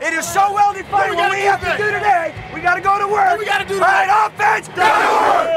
[0.00, 1.14] It is so well defined.
[1.14, 3.38] What we have to do today, we got to go to work.
[3.38, 4.80] We got to do All right, offense, go to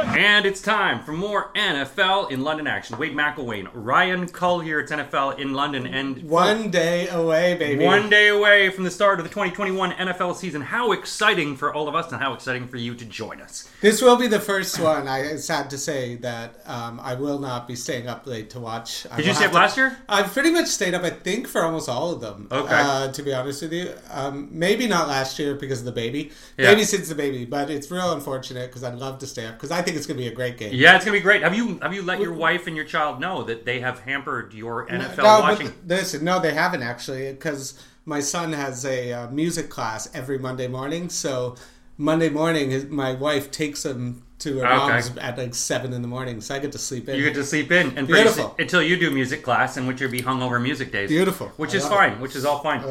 [0.08, 0.18] work.
[0.18, 2.98] And it's time for more NFL in London action.
[2.98, 4.80] Wade McElwain, Ryan Cull here.
[4.80, 7.84] It's NFL in London, and One day away, baby.
[7.84, 10.62] one day away from the start of the 2021 NFL season.
[10.62, 13.70] How exciting for all of us, and how exciting for you to join us.
[13.82, 15.06] This will be the first one.
[15.10, 18.62] I it's sad to say that um, I will not be staying up late to
[18.62, 19.06] watch.
[19.12, 19.98] I Did you will stay have up to- last year?
[20.08, 21.04] I've pretty much stayed up.
[21.04, 22.48] I think for almost all of them.
[22.50, 22.74] Okay.
[22.74, 26.32] Uh, to be honest with you, um, maybe not last year because of the baby.
[26.58, 26.70] Yeah.
[26.94, 29.82] Babysits the baby, but it's real unfortunate because I'd love to stay up because I
[29.82, 30.72] think it's going to be a great game.
[30.74, 31.42] Yeah, it's gonna be great.
[31.44, 34.54] Have you have you let your wife and your child know that they have hampered
[34.54, 35.74] your NFL No, but watching?
[35.86, 40.68] listen, no, they haven't actually, because my son has a uh, music class every Monday
[40.68, 41.10] morning.
[41.10, 41.56] So
[41.98, 44.76] Monday morning, his, my wife takes him to her Okay.
[44.76, 47.16] mom's at like seven in the morning, so I get to sleep in.
[47.18, 48.34] You get to sleep in and Beautiful.
[48.50, 51.10] soon- until you do music class, in which you'll be hungover music days.
[51.10, 51.48] Beautiful.
[51.58, 52.14] which I is fine.
[52.14, 52.20] it.
[52.20, 52.84] Which is all fine.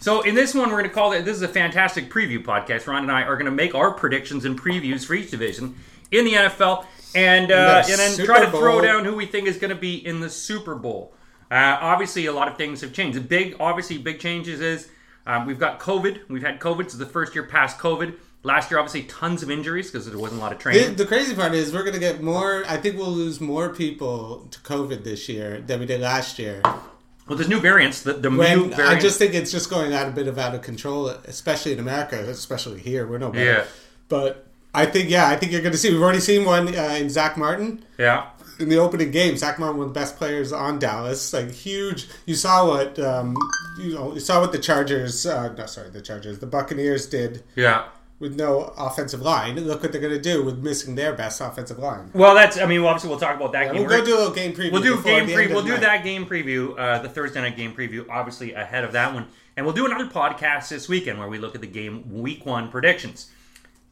[0.00, 1.24] So in this one, we're going to call it.
[1.24, 2.86] This is a fantastic preview podcast.
[2.86, 5.76] Ron and I are going to make our predictions and previews for each division
[6.10, 6.84] in the NFL,
[7.14, 9.70] and uh, The and then Super try to throw down who we think is going
[9.70, 11.14] to be in the Super Bowl.
[11.50, 13.16] Uh, obviously, a lot of things have changed.
[13.16, 14.88] The big, obviously, big changes is
[15.26, 16.28] um, we've got COVID.
[16.28, 16.80] We've had COVID.
[16.80, 18.14] It's the first year past COVID.
[18.44, 20.94] Last year, obviously, tons of injuries because there wasn't a lot of training.
[20.94, 22.64] the crazy part is we're going to get more.
[22.68, 26.60] I think we'll lose more people to COVID this year than we did last year.
[26.62, 28.02] Well, there's new variants.
[28.02, 28.80] The, the new When variant.
[28.80, 31.78] I just think it's just going out a bit of out of control, especially in
[31.78, 33.06] America, especially here.
[33.06, 33.44] We're no better.
[33.44, 33.64] Yeah.
[34.08, 35.90] But I think, yeah, I think you're going to see.
[35.92, 37.84] We've already seen one uh, in Zack Martin.
[37.98, 38.30] yeah.
[38.58, 42.06] in the opening game, Zack Martin, one of the best players on Dallas, like huge.
[42.24, 43.36] You saw what um,
[43.78, 44.14] you know.
[44.14, 47.86] You saw what the Chargers, uh, no, sorry, the Chargers, the Buccaneers did Yeah.
[48.20, 49.58] With no offensive line.
[49.60, 52.10] Look what they're going to do with missing their best offensive line.
[52.14, 52.58] Well, that's.
[52.58, 53.82] I mean, obviously, we'll talk about that game.
[53.82, 54.72] We'll We're- go do a little game preview.
[54.72, 55.50] We'll do game preview.
[55.50, 58.92] We'll do the that game preview, uh, the Thursday night game preview, obviously ahead of
[58.92, 62.20] that one, and we'll do another podcast this weekend where we look at the game
[62.20, 63.30] week one predictions.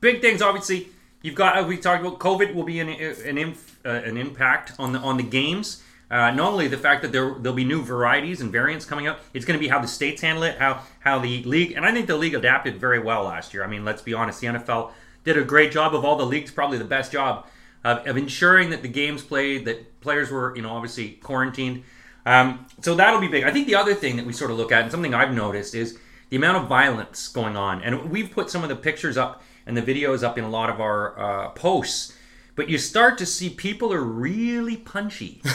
[0.01, 0.89] Big things, obviously.
[1.23, 1.59] You've got.
[1.59, 4.99] Uh, we talked about COVID will be an an, inf, uh, an impact on the
[4.99, 5.83] on the games.
[6.09, 9.21] Uh, not only the fact that there there'll be new varieties and variants coming up,
[9.35, 11.93] it's going to be how the states handle it, how how the league, and I
[11.93, 13.65] think the league adapted very well last year.
[13.65, 14.93] I mean, let's be honest, the NFL
[15.25, 17.47] did a great job of all the leagues, probably the best job
[17.85, 21.83] of, of ensuring that the games played, that players were, you know, obviously quarantined.
[22.25, 23.45] Um, so that'll be big.
[23.45, 25.75] I think the other thing that we sort of look at, and something I've noticed,
[25.75, 25.99] is
[26.31, 27.83] the amount of violence going on.
[27.83, 30.71] And we've put some of the pictures up and the videos up in a lot
[30.71, 32.16] of our uh, posts.
[32.57, 35.41] But you start to see people are really punchy.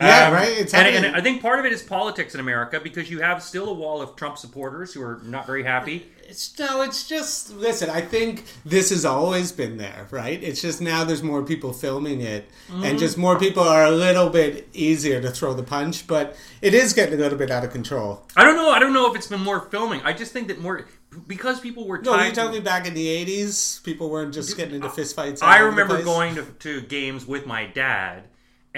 [0.00, 0.56] Yeah, Um, right.
[0.58, 3.42] It's and, and I think part of it is politics in America because you have
[3.42, 6.06] still a wall of Trump supporters who are not very happy.
[6.28, 7.88] It's, no, it's just listen.
[7.88, 10.40] I think this has always been there, right?
[10.42, 12.84] It's just now there's more people filming it, Mm-hmm.
[12.84, 16.06] and just more people are a little bit easier to throw the punch.
[16.06, 18.26] But it is getting a little bit out of control.
[18.36, 18.70] I don't know.
[18.70, 20.02] I don't know if it's been more filming.
[20.02, 20.86] I just think that more
[21.26, 24.74] because people were No, you telling me back in the '80s, people weren't just getting
[24.74, 25.42] into fistfights.
[25.42, 26.04] I remember place?
[26.04, 28.24] going to, to games with my dad,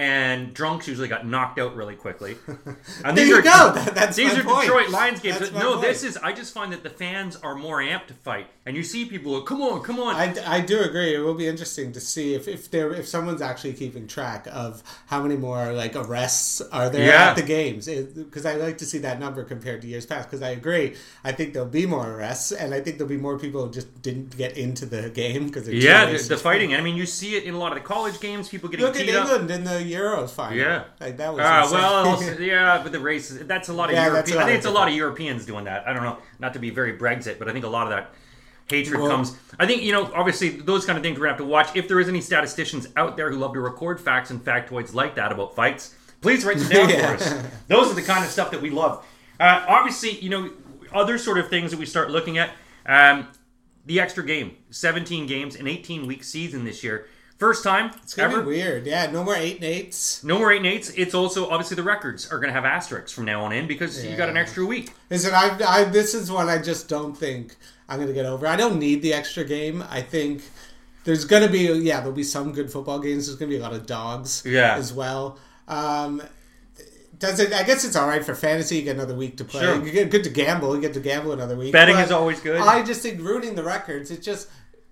[0.00, 2.36] and drunks usually got knocked out really quickly.
[3.04, 3.72] And There these you are, go.
[3.74, 4.62] That- that's these are point.
[4.62, 5.38] Detroit Lions games.
[5.38, 6.16] That's no, this is.
[6.18, 9.32] I just find that the fans are more amped to fight, and you see people.
[9.40, 10.14] Go, come on, come on.
[10.14, 11.14] I, I do agree.
[11.14, 14.82] It will be interesting to see if if there if someone's actually keeping track of
[15.06, 17.30] how many more like arrests are there Yeah.
[17.30, 17.86] at the games.
[17.86, 20.28] Because I like to see that number compared to years past.
[20.30, 20.94] Because I agree.
[21.24, 24.02] I think there'll be more arrests, and I think there'll be more people who just
[24.02, 26.74] didn't get into the game because yeah, the, the fighting.
[26.74, 28.48] I mean, you see it in a lot of the college games.
[28.48, 29.28] People getting Look at teed up.
[29.28, 30.56] England in the Euros final.
[30.58, 30.84] Yeah.
[31.00, 31.40] like that was.
[31.64, 31.78] Insane.
[31.80, 34.36] well, also, yeah, but the races, that's a lot of Yeah, Europeans.
[34.38, 35.86] I think it's a lot of Europeans doing that.
[35.88, 38.12] I don't know, not to be very Brexit, but I think a lot of that
[38.68, 39.36] hatred Well- comes.
[39.58, 41.74] I think, you know, obviously those kind of things we're to have to watch.
[41.74, 45.14] If there is any statisticians out there who love to record facts and factoids like
[45.16, 47.06] that about fights, please write them down Yeah.
[47.16, 47.34] for us.
[47.68, 49.04] Those are the kind of stuff that we love.
[49.38, 50.50] Uh, obviously, you know,
[50.92, 52.50] other sort of things that we start looking at.
[52.86, 53.28] Um,
[53.86, 57.06] the extra game, 17 games, an 18 week season this year.
[57.40, 58.42] First time It's gonna ever.
[58.42, 58.86] be weird.
[58.86, 60.22] Yeah, no more eight and eights.
[60.22, 60.90] No more eight and eights.
[60.90, 64.04] It's also obviously the records are going to have asterisks from now on in because
[64.04, 64.92] you got an extra week.
[65.08, 67.56] Listen, I, I this is one I just don't think
[67.88, 68.46] I'm gonna get over.
[68.46, 69.82] I don't need the extra game.
[69.88, 70.42] I think
[71.04, 73.26] there's gonna be yeah there'll be some good football games.
[73.26, 74.76] There's gonna be a lot of dogs Yeah.
[74.76, 75.38] as well.
[75.66, 76.22] Um,
[77.18, 77.52] does it?
[77.54, 78.76] I guess it's all right for fantasy.
[78.76, 79.62] You get another week to play.
[79.62, 79.82] Sure.
[79.84, 80.74] You get good to gamble.
[80.74, 81.72] You get to gamble another week.
[81.72, 82.60] Betting But is always good.
[82.60, 84.10] I just think ruining the records.
[84.10, 84.48] It's just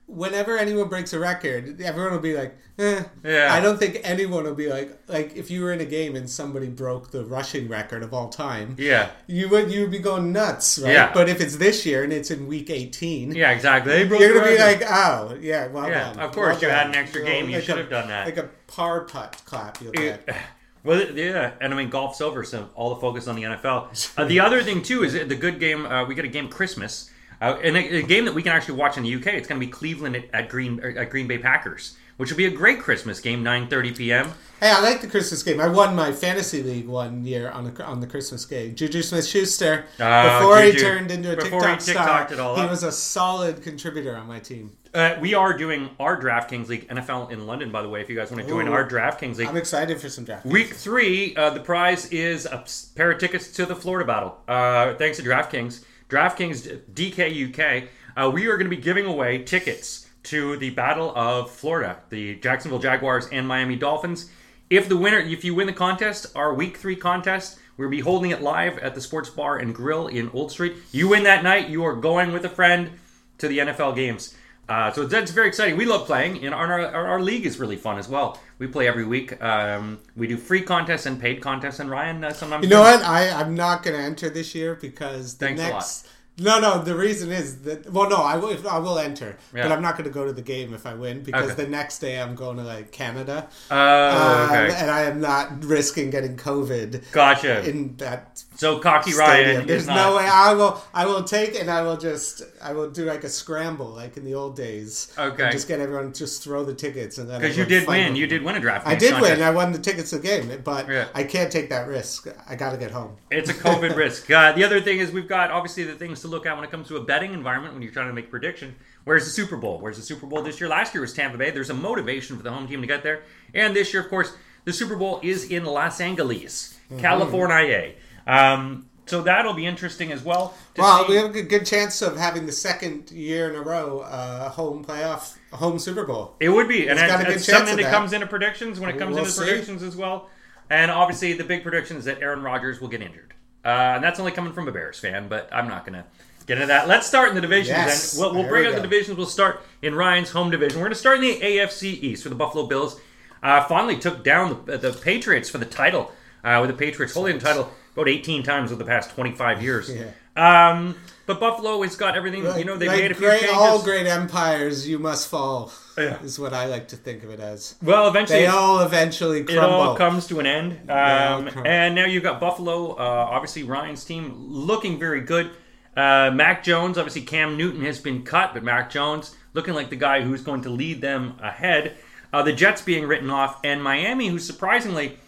[0.08, 3.02] whenever anyone breaks a record, everyone will be like, eh.
[3.22, 3.52] Yeah.
[3.52, 6.28] I don't think anyone will be like, like if you were in a game and
[6.28, 9.10] somebody broke the rushing record of all time, Yeah.
[9.26, 10.93] you would you would be going nuts, right?
[10.93, 11.12] Yeah.
[11.12, 13.99] But if it's this year and it's in week eighteen, Yeah, exactly.
[13.99, 16.19] You're gonna be like, oh, yeah, well Yeah, done.
[16.20, 18.26] of course, Well you had an extra Well, game, you like should have done that.
[18.26, 20.28] Like a par putt clap, you'll get.
[20.84, 24.14] Well, yeah, and I mean golf's over, so all the focus on the NFL.
[24.16, 25.84] Uh, the other thing too is the good game.
[25.84, 28.75] Uh, we get a game Christmas, uh, and a, a, game that we can actually
[28.75, 29.29] watch in the UK.
[29.29, 32.46] It's going to be Cleveland at, at Green at Green Bay Packers, which will be
[32.46, 34.32] a great Christmas game, 9:30 p.m.
[34.61, 35.61] Hey, I like the Christmas game.
[35.61, 38.75] I won my fantasy league one year on the on the Christmas game.
[38.75, 42.82] Juju Smith Schuster, Ah, before he turned into a Before TikTok he star, he was
[42.82, 44.76] a solid contributor on my team.
[44.93, 48.00] Uh, we are doing our DraftKings League NFL in London, by the way.
[48.00, 48.73] If you guys want to join Ooh.
[48.73, 50.44] our DraftKings League, I'm excited for some draft.
[50.44, 52.64] Week three, uh, the prize is a
[52.96, 54.38] pair of tickets to the Florida Battle.
[54.49, 55.85] Uh, thanks to DraftKings.
[56.08, 61.12] DraftKings DK UK, uh, we are going to be giving away tickets to the Battle
[61.14, 64.31] of Florida, the Jacksonville Jaguars and Miami Dolphins.
[64.70, 68.31] If the winner, if you win the contest, our Week Three contest, we'll be holding
[68.31, 70.76] it live at the Sports Bar and Grill in Old Street.
[70.93, 72.90] You win that night, you are going with a friend
[73.37, 74.34] to the NFL games.
[74.69, 75.76] Uh, so that's very exciting.
[75.79, 78.38] We love playing, and our, our, our league is really fun as well.
[78.59, 79.41] We play every week.
[79.43, 81.81] Um, we do free contests and paid contests.
[81.81, 83.03] And Ryan, uh, sometimes You know what?
[83.03, 86.09] I I'm not going to enter this year because the Thanks a next.
[86.38, 86.82] No, no.
[86.82, 88.56] The reason is that well, no, I will.
[88.69, 89.64] I will enter, Yeah.
[89.64, 91.64] but I'm not going to go to the game if I win because Okay.
[91.64, 95.64] the next day I'm going to like Canada, Oh, Um, okay, and I am not
[95.64, 97.69] risking getting COVID gotcha.
[97.69, 99.56] in that So cocky stadium.
[99.56, 100.82] Ryan There's no way I will.
[100.94, 102.43] I will take and I will just.
[102.62, 105.12] I will do like a scramble, like in the old days.
[105.19, 105.50] Okay.
[105.50, 108.17] Just get everyone just throw the tickets and then because you did win.
[108.17, 108.87] You did win a draft.
[108.87, 109.43] I did win.
[109.43, 111.06] I won the tickets to the game, but Yeah.
[111.14, 112.26] I can't take that risk.
[112.49, 113.17] I got to get home.
[113.31, 114.31] It's a COVID risk.
[114.31, 116.70] Uh, the other thing is we've got obviously the things to look at when it
[116.70, 118.76] comes to a betting environment when you're trying to make a prediction.
[119.04, 119.78] Where's the Super Bowl?
[119.78, 120.69] Where's the Super Bowl this year?
[120.69, 121.50] Last year was Tampa Bay.
[121.50, 123.22] There's a motivation for the home team to get there.
[123.54, 124.32] And this year, of course,
[124.64, 127.00] the Super Bowl is in Los Angeles, Mm-hmm.
[127.00, 127.92] California.
[128.26, 130.54] Um, so that'll be interesting as well.
[130.75, 133.60] to Well, see- we have a good, chance of having the second year in a
[133.62, 136.34] row uh, home playoff, home Super Bowl.
[136.40, 137.92] It would be, and It's got it's, a good it's chance something that that.
[137.92, 139.44] comes into predictions when it comes We'll into see.
[139.44, 140.28] predictions as well.
[140.70, 143.32] And obviously, the big prediction is that Aaron Rodgers will get injured,
[143.64, 145.28] uh, and that's only coming from a Bears fan.
[145.28, 146.05] But I'm not going to
[146.46, 146.88] get into that.
[146.88, 147.76] Let's start in the divisions.
[147.76, 149.16] Yes, we'll, we'll bring we out the divisions.
[149.16, 150.78] We'll start in Ryan's home division.
[150.78, 153.00] We're going to start in the AFC East where the Buffalo Bills
[153.43, 156.12] uh, finally took down the, the Patriots for the title.
[156.44, 159.90] Uh, with the Patriots holding the title about 18 times over the past 25 years.
[159.94, 160.11] Yeah.
[160.38, 160.94] Um,
[161.26, 162.44] but Buffalo has got everything.
[162.58, 163.56] you know, they Like made a few great, changes.
[163.56, 165.73] all great empires, you must fall.
[165.99, 166.23] Yeah.
[166.23, 167.75] Is what I like to think of it as.
[167.82, 170.90] well, eventually, They all eventually it all comes to an end.
[170.90, 175.50] Um, and now you've got Buffalo, uh, obviously Ryan's team looking very good.
[175.96, 179.96] Uh, Mac Jones, obviously Cam Newton has been cut, but Mac Jones looking like the
[179.96, 181.96] guy who's going to lead them ahead.
[182.32, 185.19] Uh, the Jets being written off, and Miami, who surprisingly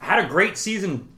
[0.00, 1.08] had a great season.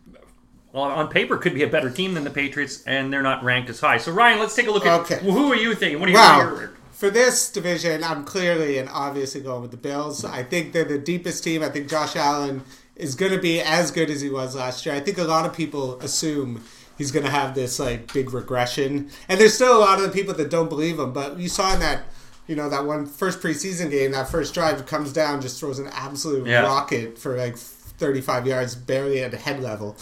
[0.72, 3.68] Well, on paper, could be a better team than the Patriots, and they're not ranked
[3.68, 3.98] as high.
[3.98, 5.18] So, Ryan, let's take a look at Okay.
[5.22, 6.00] well, who are you thinking?
[6.00, 6.18] What do you?
[6.18, 10.24] Your- For this division, I'm clearly and obviously going with the Bills.
[10.24, 11.62] I think they're the deepest team.
[11.62, 12.62] I think Josh Allen
[12.96, 14.94] is going to be as good as he was last year.
[14.94, 16.62] I think a lot of people assume
[16.96, 20.10] he's going to have this like big regression, and there's still a lot of the
[20.10, 21.12] people that don't believe him.
[21.12, 22.04] But you saw in that,
[22.46, 25.88] you know, that one first preseason game, that first drive comes down, just throws an
[25.92, 26.62] absolute Yeah.
[26.62, 29.96] rocket for like 35 yards, barely at head level.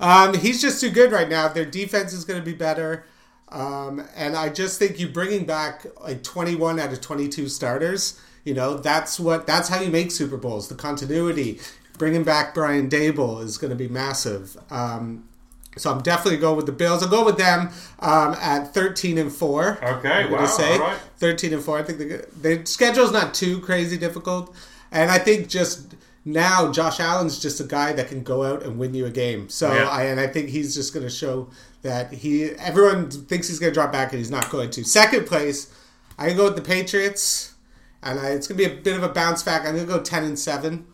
[0.00, 1.48] Um, he's just too good right now.
[1.48, 3.04] Their defense is going to be better.
[3.48, 8.54] Um, and I just think you bringing back like 21 out of 22 starters, you
[8.54, 10.68] know, that's what that's how you make Super Bowls.
[10.68, 11.60] The continuity,
[11.98, 14.56] bringing back Brian Daboll is going to be massive.
[14.70, 15.28] Um,
[15.76, 17.02] so I'm definitely going with the Bills.
[17.02, 17.70] I'll go with them
[18.00, 19.78] um, at 13 and four.
[19.82, 20.98] Okay, I'm gonna wow, say all right.
[21.18, 21.78] 13 and four.
[21.78, 24.54] I think the the schedule's not too crazy difficult,
[24.90, 25.94] and I think just
[26.26, 29.48] now Josh Allen's just a guy that can go out and win you a game.
[29.48, 29.88] So Yeah.
[29.88, 31.48] I and I think he's just going to show
[31.82, 32.50] that he.
[32.50, 34.84] Everyone thinks he's going to drop back, and he's not going to.
[34.84, 35.72] Second place,
[36.18, 37.54] I go with the Patriots,
[38.02, 39.64] and I, it's going to be a bit of a bounce back.
[39.64, 40.84] I'm going to go 10 and 7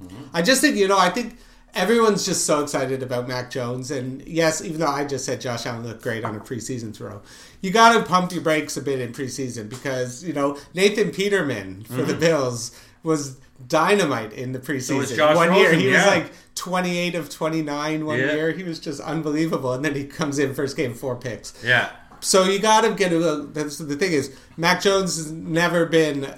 [0.00, 0.24] mm-hmm.
[0.32, 0.98] I just think you know.
[0.98, 1.36] I think.
[1.74, 5.64] Everyone's just so excited about Mac Jones, and yes, even though I just said Josh
[5.64, 7.22] Allen looked great on a preseason throw,
[7.62, 11.84] you got to pump your brakes a bit in preseason because you know Nathan Peterman
[11.84, 12.20] for the mm-hmm.
[12.20, 13.36] Bills was
[13.68, 15.16] dynamite in the preseason.
[15.16, 15.98] Josh one year he yeah.
[15.98, 18.32] was like 28 of 29 one Yeah.
[18.34, 18.50] year.
[18.52, 21.52] He was just unbelievable, and then he comes in first game four picks.
[21.64, 21.90] Yeah.
[22.20, 23.48] So you got to get a.
[23.52, 26.34] That's the thing is, Mac Jones has never been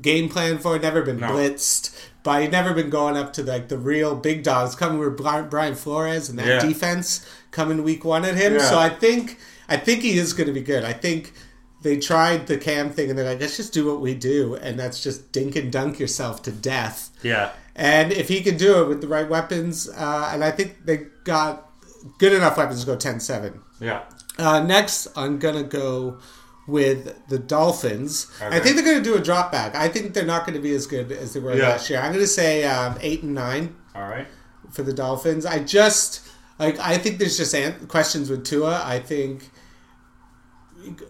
[0.00, 1.28] game planned for, never been No.
[1.28, 4.74] blitzed, but he's never been going up to like the real big dogs.
[4.74, 6.60] Coming with Brian Flores and that Yeah.
[6.60, 8.58] defense coming week one at him.
[8.60, 10.84] So I think I think he is going to be good.
[10.84, 11.32] I think
[11.86, 14.78] they tried the cam thing and they're like, let's just do what we do, and
[14.78, 17.10] that's just dink and dunk yourself to death.
[17.22, 17.52] Yeah.
[17.76, 21.06] And if he can do it with the right weapons, uh, and I think they
[21.24, 21.70] got
[22.18, 23.58] good enough weapons to go 10-7.
[23.80, 24.02] Yeah.
[24.38, 26.18] Uh, next, I'm gonna go
[26.66, 28.26] with the Dolphins.
[28.40, 29.74] I think they're gonna do a drop back.
[29.76, 31.68] I think they're not gonna be as good as they were Yeah.
[31.68, 32.00] last year.
[32.00, 33.74] I'm gonna say um, eight and nine.
[33.94, 34.26] All right.
[34.72, 35.46] for the Dolphins.
[35.46, 36.26] I just
[36.58, 38.82] like I think there's just an- questions with Tua.
[38.84, 39.48] I think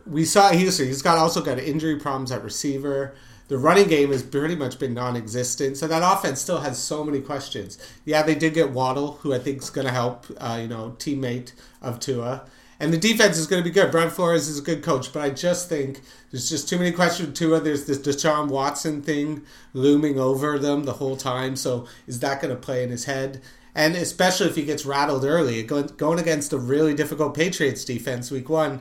[0.06, 3.14] we saw he's he's got also got injury problems at receiver.
[3.48, 7.20] The running game has pretty much been non-existent, so that offense still has so many
[7.20, 7.78] questions.
[8.04, 10.26] Yeah, they did get Waddle, who I think is going to help.
[10.38, 12.44] Uh, you know, teammate of Tua,
[12.80, 13.90] and the defense is going to be good.
[13.90, 17.38] Brian Flores is a good coach, but I just think there's just too many questions
[17.38, 17.60] Tua.
[17.60, 19.42] There's this Deshaun Watson thing
[19.72, 21.56] looming over them the whole time.
[21.56, 23.40] So is that going to play in his head?
[23.74, 28.48] And especially if he gets rattled early, going against a really difficult Patriots defense week
[28.48, 28.80] one.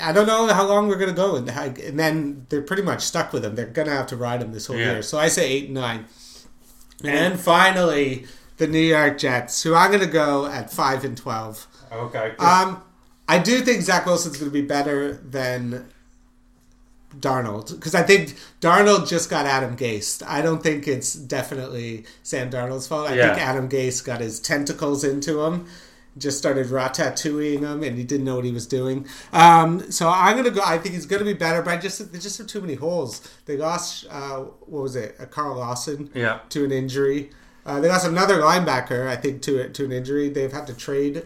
[0.00, 3.02] I don't know how long we're going to go, and, and then they're pretty much
[3.02, 3.54] stuck with him.
[3.54, 4.92] They're going to have to ride him this whole Yeah.
[4.92, 5.02] year.
[5.02, 6.04] So I say eight and nine.
[7.04, 11.16] And then finally, the New York Jets, who I'm going to go at five and
[11.16, 11.66] twelve.
[11.92, 12.32] Okay.
[12.38, 12.82] Um,
[13.28, 15.86] I do think Zach Wilson's going to be better than
[17.18, 20.22] Darnold because I think Darnold just got Adam Gase.
[20.26, 23.08] I don't think it's definitely Sam Darnold's fault.
[23.08, 23.34] I Yeah.
[23.34, 25.66] think Adam Gase got his tentacles into him,
[26.18, 29.06] just started ratatouilleing him, and he didn't know what he was doing.
[29.32, 30.62] Um, so I'm going to go.
[30.64, 32.74] I think he's going to be better, but I just there's just have too many
[32.74, 33.20] holes.
[33.46, 35.16] They lost uh, what was it?
[35.20, 36.40] Uh, Carl Lawson Yeah.
[36.50, 37.30] to an injury.
[37.64, 40.28] Uh, they lost another linebacker, I think, to to an injury.
[40.28, 41.24] They've had to trade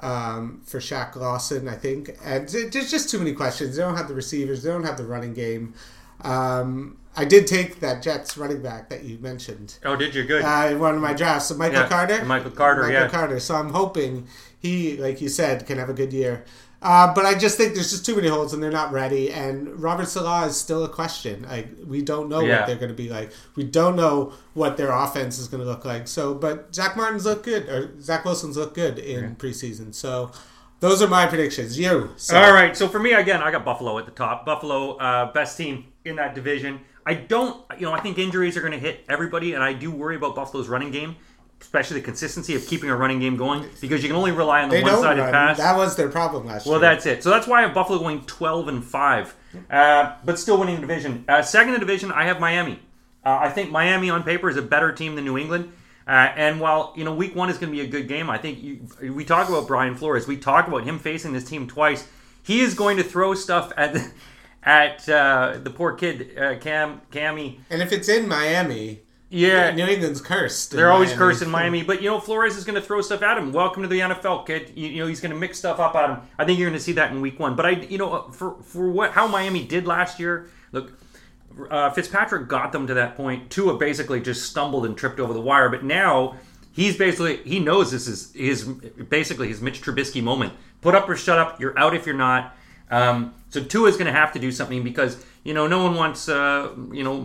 [0.00, 2.10] um, for Shaq Lawson, I think.
[2.24, 3.76] And there's just too many questions.
[3.76, 4.62] They don't have the receivers.
[4.62, 5.74] They don't have the running game.
[6.22, 10.42] Um, I did take that Jets running back that you mentioned oh, did you good?
[10.44, 11.48] uh, in one of my drafts.
[11.48, 12.24] So Michael Yeah, Carter.
[12.24, 13.08] Michael Carter, Michael yeah.
[13.08, 13.40] Carter.
[13.40, 16.44] So I'm hoping he, like you said, can have a good year.
[16.80, 19.32] Uh, but I just think there's just too many holes and they're not ready.
[19.32, 21.42] And Robert Saleh is still a question.
[21.48, 22.58] Like we don't know Yeah.
[22.60, 23.32] what they're going to be like.
[23.56, 26.06] We don't know what their offense is going to look like.
[26.06, 29.92] So, but Zach Martin's look good, or Zach Wilson's look good in preseason.
[29.92, 30.30] So
[30.78, 31.76] those are my predictions.
[31.76, 32.10] You.
[32.16, 32.76] So, All right.
[32.76, 34.46] So for me, again, I got Buffalo at the top.
[34.46, 36.80] Buffalo, uh, best team in that division.
[37.06, 39.90] I don't, you know, I think injuries are going to hit everybody, and I do
[39.90, 41.16] worry about Buffalo's running game,
[41.60, 44.68] especially the consistency of keeping a running game going, because you can only rely on
[44.68, 45.56] the They don't one-sided pass.
[45.58, 46.82] That was their problem last Well, year.
[46.82, 47.22] Well, that's it.
[47.22, 49.36] So that's why I have Buffalo going 12 and 5,
[49.70, 51.24] uh, but still winning the division.
[51.28, 52.78] Uh, second in the division, I have Miami.
[53.24, 55.72] Uh, I think Miami on paper is a better team than New England.
[56.06, 58.38] Uh, and while you know Week One is going to be a good game, I
[58.38, 60.26] think you, we talk about Brian Flores.
[60.26, 62.08] We talk about him facing this team twice.
[62.42, 64.10] He is going to throw stuff at the,
[64.62, 67.60] at uh, the poor kid uh, Cam Cammy.
[67.70, 69.00] And if it's in Miami,
[69.30, 70.72] Yeah, New England's cursed.
[70.72, 71.18] they're always Miami.
[71.18, 73.52] cursed in Miami, but you know Flores is going to throw stuff at him.
[73.52, 74.72] Welcome to the NFL, kid.
[74.74, 76.18] You, you know he's going to mix stuff up at him.
[76.38, 77.54] I think you're going to see that in Week One.
[77.56, 80.92] But I, you know, for for what how Miami did last year, look,
[81.70, 83.50] uh, Fitzpatrick got them to that point.
[83.50, 86.36] Tua basically just stumbled and tripped over the wire, but now
[86.72, 90.52] he's basically he knows this is his basically his Mitch Trubisky moment.
[90.80, 91.60] Put up or shut up.
[91.60, 92.56] You're out if you're not.
[92.90, 95.94] Um, so Tua is going to have to do something because you know no one
[95.94, 97.16] wants uh, you know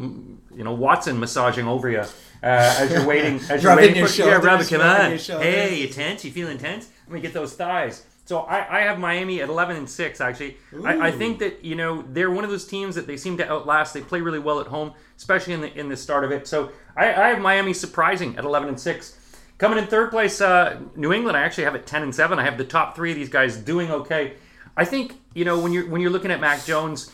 [0.55, 2.03] you know Watson massaging over you.
[2.43, 5.17] Uh, as you're waiting, as you're waiting your for yeah, rub come on.
[5.17, 6.25] Hey, you tense?
[6.25, 6.89] You feeling tense?
[7.07, 8.03] Let me get those thighs.
[8.25, 10.57] So I, I have Miami at 11 and 6, actually.
[10.85, 13.49] I, I think that, you know, they're one of those teams that they seem to
[13.49, 13.93] outlast.
[13.93, 16.47] They play really well at home, especially in the in the start of it.
[16.47, 19.19] So I, I have Miami surprising at 11 and 6.
[19.57, 22.39] Coming in third place, uh, New England, I actually have at 10 and 7.
[22.39, 24.33] I have the top three of these guys doing okay.
[24.75, 27.11] I think, you know, when you're when you're looking at Mac Jones,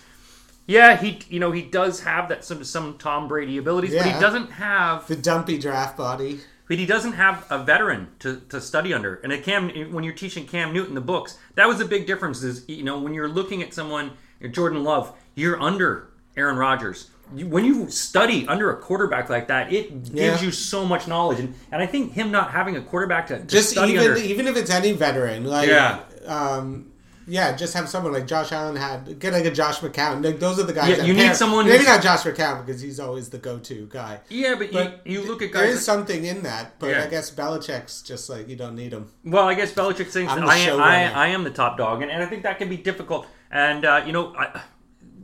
[0.68, 4.12] yeah, he you know, he does have that some some Tom Brady abilities, but he
[4.20, 6.40] doesn't have The dumpy draft body.
[6.68, 9.16] but he doesn't have a veteran to, to study under.
[9.16, 12.44] And a Cam, when you're teaching Cam Newton the books, that was a big difference.
[12.44, 14.12] Is you know when you're looking at someone,
[14.52, 17.10] Jordan Love, you're under Aaron Rodgers.
[17.36, 20.42] You, when you study under a quarterback like that, it gives Yeah.
[20.42, 21.40] you so much knowledge.
[21.40, 24.48] And, and I think him not having a quarterback to, to Just even under, even
[24.48, 26.00] if it's any veteran, like Yeah.
[26.26, 26.88] um,
[27.30, 30.24] yeah, just have someone like Josh Allen had get like a Josh McCown.
[30.24, 30.90] Like, those are the guys.
[30.90, 33.88] Yeah, that you need pair- someone Maybe not Josh McCown because he's always the go-to
[33.90, 34.20] guy.
[34.30, 35.76] yeah, but, But you, you look at There guys.
[35.76, 37.04] is something in that, but Yeah.
[37.04, 39.10] I guess Belichick's just like you don't need him.
[39.24, 41.14] Well, I guess Belichick thinks I'm that the I am, I.
[41.14, 43.28] I am the top dog, and, and I think that can be difficult.
[43.52, 44.62] And uh, you know, I,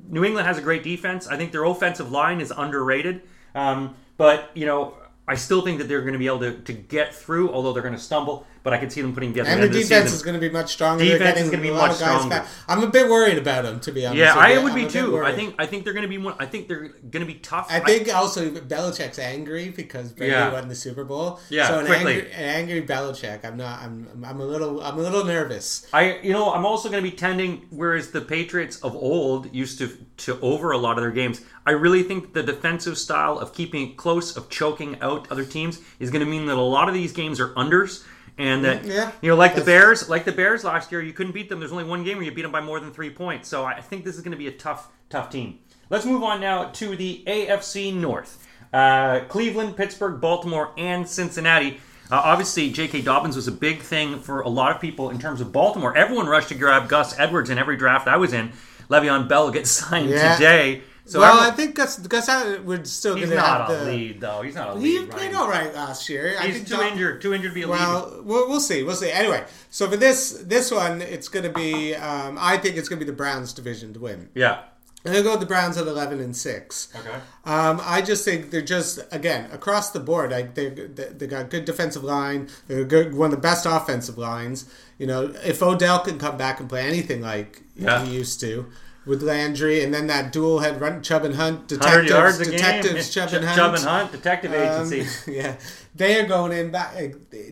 [0.07, 1.27] New England has a great defense.
[1.27, 3.21] I think their offensive line is underrated.
[3.55, 4.93] Um, but you know,
[5.27, 7.81] I still think that they're going to be able to, to get through, although they're
[7.81, 8.45] going to stumble.
[8.65, 9.47] But I can see them putting together.
[9.51, 10.15] And the the defense season.
[10.15, 11.03] is going to be much stronger.
[11.05, 12.29] Defense is gonna be much stronger.
[12.29, 12.47] back.
[12.67, 14.17] I'm a bit worried about them, to be honest.
[14.19, 15.23] Yeah, I would I'm be too.
[15.23, 16.35] I think I think they're going to be one.
[16.39, 17.67] I think they're going to be tough.
[17.69, 20.51] I think also Belichick's angry because Brady Yeah.
[20.51, 21.39] won the Super Bowl.
[21.49, 22.13] Yeah, so an quickly.
[22.15, 23.45] angry, an angry Belichick.
[23.45, 23.81] I'm not.
[23.83, 24.07] I'm.
[24.25, 24.81] I'm a little.
[24.81, 25.85] I'm a little nervous.
[25.93, 29.77] I you know I'm also going to be tending whereas the Patriots of old used
[29.77, 29.95] to
[30.25, 31.41] to over a lot of their games.
[31.67, 35.81] I really think the defensive style of keeping it close, of choking out other teams,
[35.99, 38.03] is going to mean that a lot of these games are unders.
[38.37, 39.11] And that Yeah.
[39.21, 41.59] you know, like the Bears, like the Bears last year, you couldn't beat them.
[41.59, 43.47] There's only one game where you beat them by more than three points.
[43.47, 45.59] So I think this is going to be a tough, tough team.
[45.89, 48.45] Let's move on now to the AFC North.
[48.73, 51.79] Uh, Cleveland, Pittsburgh, Baltimore, and Cincinnati.
[52.11, 53.01] Uh, obviously, J.K.
[53.01, 55.95] Dobbins was a big thing for a lot of people in terms of Baltimore.
[55.95, 58.51] Everyone rushed to grab Gus Edwards in every draft I was in.
[58.89, 60.35] Le'Veon Bell gets signed Yeah.
[60.35, 60.81] today.
[61.07, 63.85] So well, everyone- I think Gus Gus Edwards still he's going to not have a
[63.85, 63.91] the.
[63.91, 64.41] lead, though.
[64.41, 65.01] He's not a lead.
[65.01, 66.35] He played all right last year.
[66.39, 67.21] I He's think too Dob- injured.
[67.21, 67.77] Too injured to be a lead.
[67.79, 68.81] Well, we'll, we'll see.
[68.83, 69.11] We'll see.
[69.11, 71.93] Anyway, so for this this one, it's going to be.
[71.95, 74.29] Um, I think it's going to be the Browns division to win.
[74.33, 74.63] Yeah.
[75.07, 76.87] I'm to go with the Browns at 11 and six.
[76.99, 77.13] Okay.
[77.45, 80.31] Um, I just think they're just again across the board.
[80.31, 82.49] They they got good defensive line.
[82.67, 84.67] They're good, one of the best offensive lines.
[84.97, 88.03] You know, if Odell can come back and play anything like Yeah.
[88.03, 88.65] he used to
[89.05, 93.09] with Landry, and then that dual head run Chubb and Hunt, detectives, yards detectives.
[93.13, 95.31] Chubb and Hunt, Chubb and Hunt, detective Um, agency.
[95.31, 95.55] yeah,
[95.93, 96.95] they are going in back.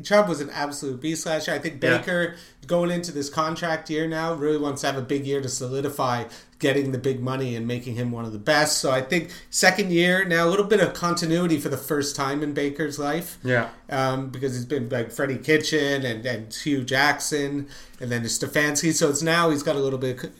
[0.04, 1.56] Chubb was an absolute beast last year.
[1.56, 1.98] I think Yeah.
[1.98, 5.50] Baker going into this contract year now really wants to have a big year to
[5.50, 6.24] solidify
[6.60, 8.78] getting the big money and making him one of the best.
[8.78, 12.42] So I think second year now a little bit of continuity for the first time
[12.42, 13.38] in Baker's life.
[13.44, 13.70] Yeah.
[13.90, 17.68] Um, because he's been like Freddie Kitchen and, and Hue Jackson
[18.00, 18.94] and then Stefanski.
[18.94, 20.32] So it's now he's got a little bit of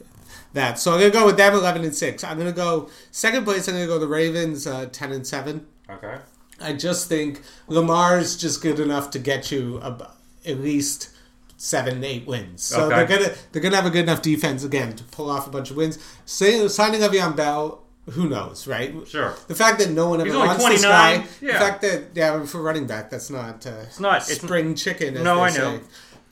[0.54, 0.80] that.
[0.80, 2.24] So I'm gonna go with them eleven and six.
[2.24, 3.68] I'm gonna go second place.
[3.68, 5.66] I'm gonna go the Ravens uh, ten and seven.
[5.90, 6.18] Okay.
[6.62, 10.08] I just think Lamar's just good enough to get you ab
[10.46, 11.10] at least
[11.58, 12.64] seven, eight wins.
[12.64, 12.96] So Okay.
[12.96, 15.72] they're gonna they're gonna have a good enough defense again to pull off a bunch
[15.72, 15.98] of wins.
[16.26, 17.82] Say, signing Le'Veon Bell,
[18.12, 18.94] who knows, right?
[19.08, 19.36] Sure.
[19.48, 21.54] The fact that no one ever wants this guy, yeah.
[21.54, 25.18] the fact that yeah, for running back, that's not uh, it's not- it's- spring chicken.
[25.18, 25.60] As No, I say.
[25.60, 25.80] know.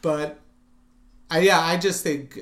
[0.02, 0.38] but
[1.30, 2.38] I, yeah, I just think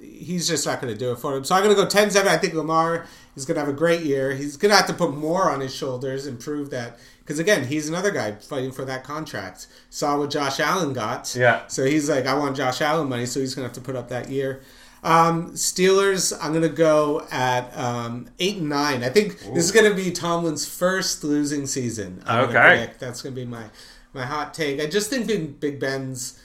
[0.00, 1.44] he's just not going to do it for him.
[1.44, 2.26] So I'm going to go 10-7.
[2.26, 4.32] I think Lamar is going to have a great year.
[4.32, 6.98] He's going to have to put more on his shoulders and prove that.
[7.20, 9.66] Because again, he's another guy fighting for that contract.
[9.90, 11.34] Saw what Josh Allen got.
[11.34, 11.66] Yeah.
[11.66, 13.96] So he's like, I want Josh Allen money, so he's going to have to put
[13.96, 14.62] up that year.
[15.02, 19.04] Um, Steelers, I'm going to go at um, 8 and 9.
[19.04, 22.22] I think this is going to be Tomlin's first losing season.
[22.26, 22.90] I'm Okay.
[22.98, 23.64] That's going to be my,
[24.12, 24.80] my hot take.
[24.80, 26.40] I just think Big Ben's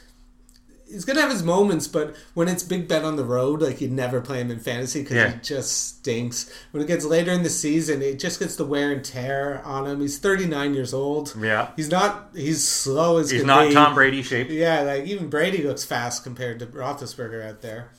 [0.94, 3.92] he's gonna have his moments, but when it's Big Ben on the road, like you'd
[3.92, 5.32] never play him in fantasy because Yeah.
[5.32, 6.50] he just stinks.
[6.72, 9.86] When it gets later in the season, it just gets the wear and tear on
[9.88, 10.00] him.
[10.00, 11.36] He's 39 years old.
[11.42, 11.70] Yeah.
[11.76, 12.30] He's not.
[12.36, 13.74] He's slow as He's not be.
[13.74, 14.52] Tom Brady shaped.
[14.52, 17.90] Yeah, like even Brady looks fast compared to Roethlisberger out there.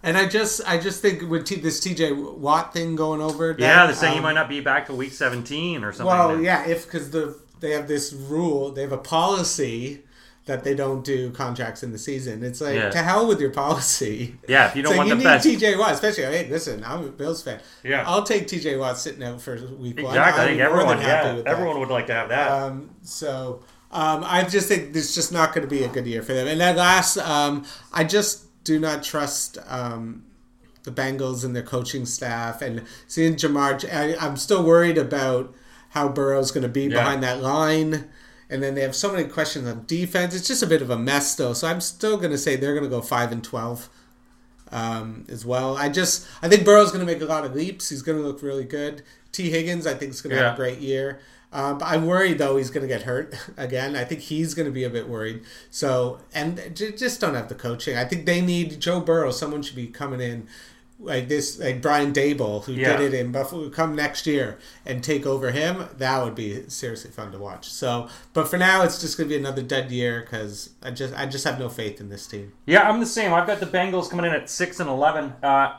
[0.00, 2.12] And I just, I just think with T, this T.J.
[2.12, 3.52] Watt thing going over.
[3.52, 6.06] that, Yeah, they're saying he um, might not be back till week 17 or something.
[6.06, 6.42] well, like that.
[6.44, 10.04] yeah, if because the they have this rule, they have a policy
[10.48, 12.42] that they don't do contracts in the season.
[12.42, 12.90] It's like Yeah.
[12.90, 14.34] to hell with your policy.
[14.48, 15.46] Yeah, if you don't It's like want you the need best.
[15.46, 16.24] TJ Watt, especially.
[16.24, 17.60] Hey, listen, I'm a Bills fan.
[17.84, 18.02] Yeah.
[18.06, 20.06] I'll take TJ Watt sitting out for week one.
[20.16, 20.42] Exactly.
[20.42, 21.50] I think everyone, happy yeah, with that.
[21.54, 22.50] everyone would like to have that.
[22.50, 26.06] Um, so um, I just think this is just not going to be a good
[26.06, 26.46] year for them.
[26.48, 30.24] And then last, um, I just do not trust um,
[30.84, 32.62] the Bengals and their coaching staff.
[32.62, 35.54] And seeing Jamar, I, I'm still worried about
[35.90, 36.88] how Burrow's going to be Yeah.
[37.00, 38.08] behind that line.
[38.50, 40.34] And then they have so many questions on defense.
[40.34, 41.52] It's just a bit of a mess, though.
[41.52, 43.90] So I'm still going to say they're going to go five and twelve
[44.72, 45.76] um, as well.
[45.76, 47.88] I just I think Burrow's going to make a lot of leaps.
[47.90, 49.02] He's going to look really good.
[49.32, 51.20] Tee Higgins I think is going to have a great year.
[51.50, 53.96] Um, but I'm worried though he's going to get hurt again.
[53.96, 55.42] I think he's going to be a bit worried.
[55.70, 57.96] So and j- just don't have the coaching.
[57.96, 59.30] I think they need Joe Burrow.
[59.30, 60.46] Someone should be coming in
[61.00, 62.96] like this, like Brian Daboll, who Yeah.
[62.96, 65.88] did it in Buffalo, come next year and take over him.
[65.96, 67.70] That would be seriously fun to watch.
[67.70, 71.14] So, but for now, it's just going to be another dead year because I just
[71.16, 72.52] I just have no faith in this team.
[72.66, 73.32] Yeah, I'm the same.
[73.32, 75.34] I've got the Bengals coming in at six and eleven.
[75.42, 75.76] Uh,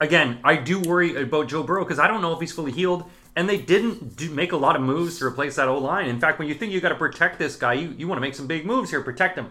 [0.00, 3.04] again, I do worry about Joe Burrow because I don't know if he's fully healed,
[3.36, 6.08] and they didn't do, make a lot of moves to replace that O line.
[6.08, 8.20] In fact, when you think you got to protect this guy, you, you want to
[8.20, 9.50] make some big moves here, protect him,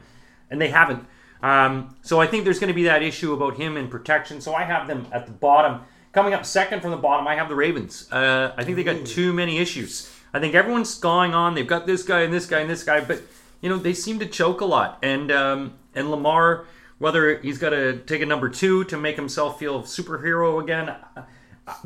[0.52, 1.06] and they haven't.
[1.42, 4.42] Um, so I think there's going to be that issue about him and protection.
[4.42, 5.82] So I have them at the bottom.
[6.12, 8.12] Coming up second from the bottom, I have the Ravens.
[8.12, 10.12] Uh, I think they got too many issues.
[10.34, 11.56] I think everyone's going on.
[11.56, 13.22] They've got this guy and this guy and this guy, but
[13.62, 15.00] you know they seem to choke a lot.
[15.04, 16.66] And um, and Lamar,
[16.98, 21.24] whether he's got to take a number two to make himself feel superhero again, uh,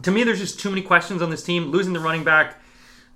[0.01, 1.65] to me there's just too many questions on this team.
[1.71, 2.61] Losing the running back,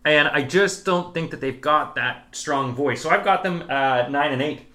[0.03, 3.01] and I just don't think that they've got that strong voice.
[3.01, 4.67] So I've got them uh, nine and eight.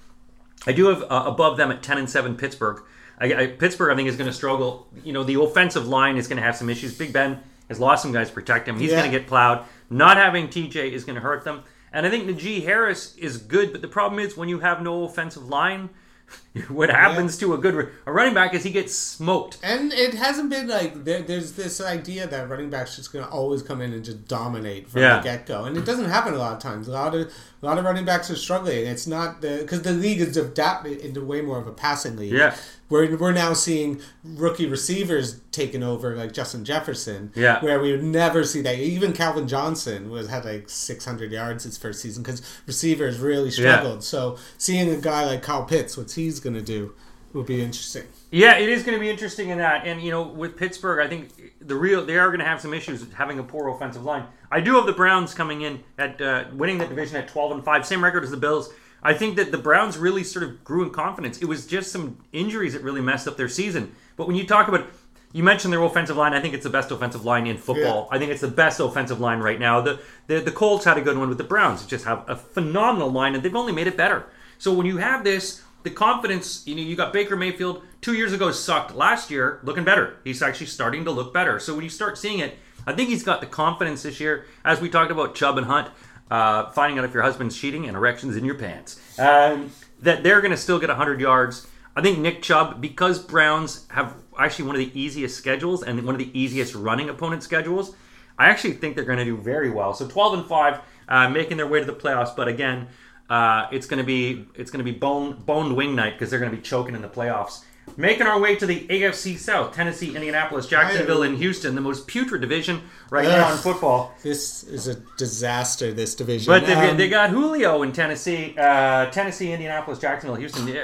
[0.67, 2.83] I do have uh, above them at ten and seven Pittsburgh.
[3.19, 4.87] I, I, Pittsburgh, I think, is going to struggle.
[5.05, 6.97] You know, the offensive line is going to have some issues.
[6.97, 8.79] Big Ben has lost some guys to protect him.
[8.79, 9.01] He's Yeah.
[9.01, 9.65] going to get plowed.
[9.91, 11.63] Not having TJ is going to hurt them.
[11.93, 15.05] And I think Najee Harris is good, but the problem is when you have no
[15.05, 15.91] offensive line,
[16.69, 19.59] what happens to a good a running back is he gets smoked.
[19.63, 23.31] And it hasn't been like there, there's this idea that running backs just going to
[23.31, 25.19] always come in and just dominate from Yeah.
[25.19, 26.89] the get go, and it doesn't happen a lot of times.
[26.89, 27.31] A lot of
[27.63, 28.87] a lot of running backs are struggling.
[28.87, 32.33] It's not the because the league is adapted into way more of a passing league.
[32.33, 32.57] Yeah.
[32.91, 37.33] We're, we're now seeing rookie receivers taking over like Justin Jefferson.
[37.35, 37.63] Yeah.
[37.65, 38.79] Where we would never see that.
[38.79, 44.05] Even Calvin Johnson was had like 600 yards his first season because receivers really struggled.
[44.05, 46.95] So seeing a guy like Kyle Pitts, what he's going to do,
[47.33, 48.05] will be interesting.
[48.31, 49.87] Yeah, it is going to be interesting in that.
[49.87, 52.75] And you know, with Pittsburgh, I think the real they are going to have some
[52.75, 54.25] issues with having a poor offensive line.
[54.51, 57.65] I do have the Browns coming in at uh, winning the division at 12 and
[57.65, 58.73] 5, same record as the Bills.
[59.03, 61.39] I think that the Browns really sort of grew in confidence.
[61.39, 63.95] It was just some injuries that really messed up their season.
[64.17, 64.87] But when you talk about
[65.33, 66.33] you mentioned their offensive line.
[66.33, 68.09] I think it's the best offensive line in football.
[68.11, 69.81] I think it's the best offensive line right now.
[69.81, 71.87] The, the the Colts had a good one with the Browns.
[71.87, 74.27] Just have a phenomenal line, and they've only made it better.
[74.59, 78.33] So when you have this, the confidence, you know, you got Baker Mayfield two years
[78.33, 78.95] ago sucked.
[78.95, 80.17] Last year, looking better.
[80.25, 81.61] He's actually starting to look better.
[81.61, 84.47] So when you start seeing it, I think he's got the confidence this year.
[84.65, 85.89] As we talked about Chubb and Hunt,
[86.31, 90.41] uh, finding out if your husband's cheating and erections in your pants, um, that they're
[90.41, 91.67] going to still get 100 yards.
[91.97, 96.15] I think Nick Chubb, because Browns have actually one of the easiest schedules and one
[96.15, 97.95] of the easiest running opponent schedules,
[98.39, 99.93] I actually think they're going to do very well.
[99.93, 102.35] So 12 and 5, uh, making their way to the playoffs.
[102.35, 102.89] But again,
[103.29, 106.41] uh, it's going to be it's going to be bone boned wing night because they're
[106.41, 107.65] going to be choking in the playoffs.
[107.97, 112.41] Making our way to the AFC South: Tennessee, Indianapolis, Jacksonville, and Houston, the most putrid
[112.41, 114.15] division right now in football.
[114.23, 115.93] This is a disaster.
[115.93, 120.75] This division, But they've, Um, they got Julio in Tennessee, uh, Tennessee, Indianapolis, Jacksonville, Houston.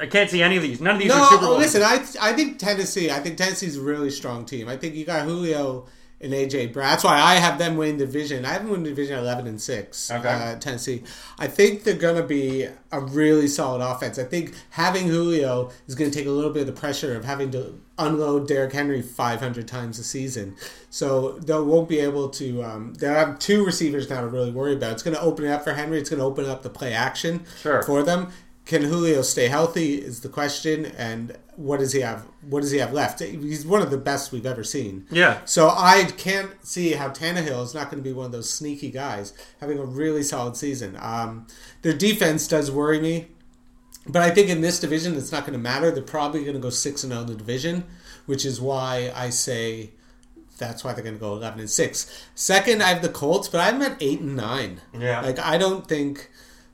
[0.00, 0.80] I can't see any of these.
[0.80, 1.58] None of these No, are Super Bowl.
[1.58, 3.10] listen, I I think Tennessee.
[3.10, 4.68] I think Tennessee's a really strong team.
[4.68, 5.86] I think you got Julio
[6.22, 6.90] and AJ Brown.
[6.90, 8.44] That's why I have them winning division.
[8.44, 10.10] I have them winning division eleven and six.
[10.10, 10.28] Okay.
[10.28, 11.02] Uh, Tennessee.
[11.38, 14.18] I think they're gonna be a really solid offense.
[14.18, 17.50] I think having Julio is gonna take a little bit of the pressure of having
[17.52, 20.56] to unload Derrick Henry five hundred times a season.
[20.90, 22.62] So they won't be able to.
[22.62, 24.92] Um, they'll have two receivers now to really worry about.
[24.92, 25.98] It's gonna open it up for Henry.
[25.98, 27.82] It's gonna open up the play action Sure.
[27.82, 28.32] for them.
[28.64, 32.24] Can Julio stay healthy is the question, and what does he have?
[32.48, 33.20] What does he have left?
[33.20, 35.06] He's one of the best we've ever seen.
[35.10, 35.40] Yeah.
[35.44, 38.90] So I can't see how Tannehill is not going to be one of those sneaky
[38.90, 40.96] guys having a really solid season.
[41.00, 41.46] Um,
[41.82, 43.26] their defense does worry me,
[44.06, 45.90] but I think in this division it's not going to matter.
[45.90, 47.84] They're probably going to go six and zero in the division,
[48.26, 49.90] which is why I say
[50.58, 52.26] that's why they're going to go eleven and six.
[52.36, 54.80] Second, I have the Colts, but I'm at eight and nine.
[54.96, 55.20] Yeah.
[55.20, 56.30] like I don't think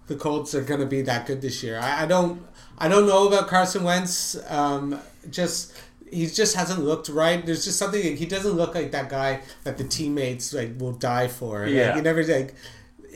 [0.09, 1.79] the Colts are going to be that good this year.
[1.79, 2.44] I, I don't.
[2.81, 4.37] I don't know about Carson Wentz.
[4.49, 5.73] Um, just
[6.11, 7.44] he just hasn't looked right.
[7.44, 11.29] There's just something he doesn't look like that guy that the teammates like will die
[11.29, 11.64] for.
[11.66, 11.94] Like, Yeah.
[11.94, 12.55] he never like.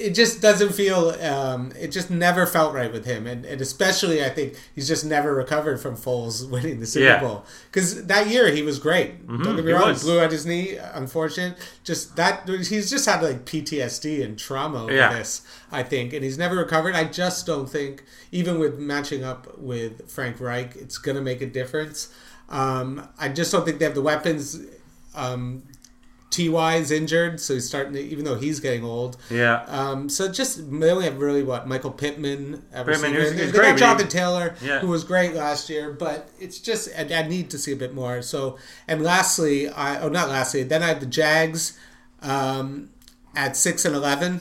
[0.06, 1.10] It just doesn't feel.
[1.20, 5.04] Um, it just never felt right with him, and, and especially I think he's just
[5.04, 7.20] never recovered from Foles winning the Super Yeah.
[7.20, 9.26] Bowl because that year he was great.
[9.26, 10.76] Don't get me wrong, blew out his knee.
[10.76, 11.56] Unfortunate.
[11.84, 15.12] Just that he's just had like PTSD and trauma over Yeah.
[15.12, 15.42] this.
[15.70, 16.94] I think, and he's never recovered.
[16.94, 21.40] I just don't think, even with matching up with Frank Reich, it's going to make
[21.40, 22.12] a difference.
[22.50, 24.58] Um, I just don't think they have the weapons.
[25.14, 25.62] Um,
[26.32, 29.16] Ty is injured, so he's starting to, even though he's getting old.
[29.30, 29.62] Yeah.
[29.68, 32.62] Um, so just they only have really what Michael Pittman.
[32.72, 33.14] Pittman, receiver.
[33.20, 34.80] who's- They who's got great, Jonathan Taylor, Yeah.
[34.80, 37.94] who was great last year, but it's just I, I need to see a bit
[37.94, 38.22] more.
[38.22, 41.78] So and lastly, I oh not lastly, then I have the Jags
[42.22, 42.90] um,
[43.36, 44.40] at six and eleven.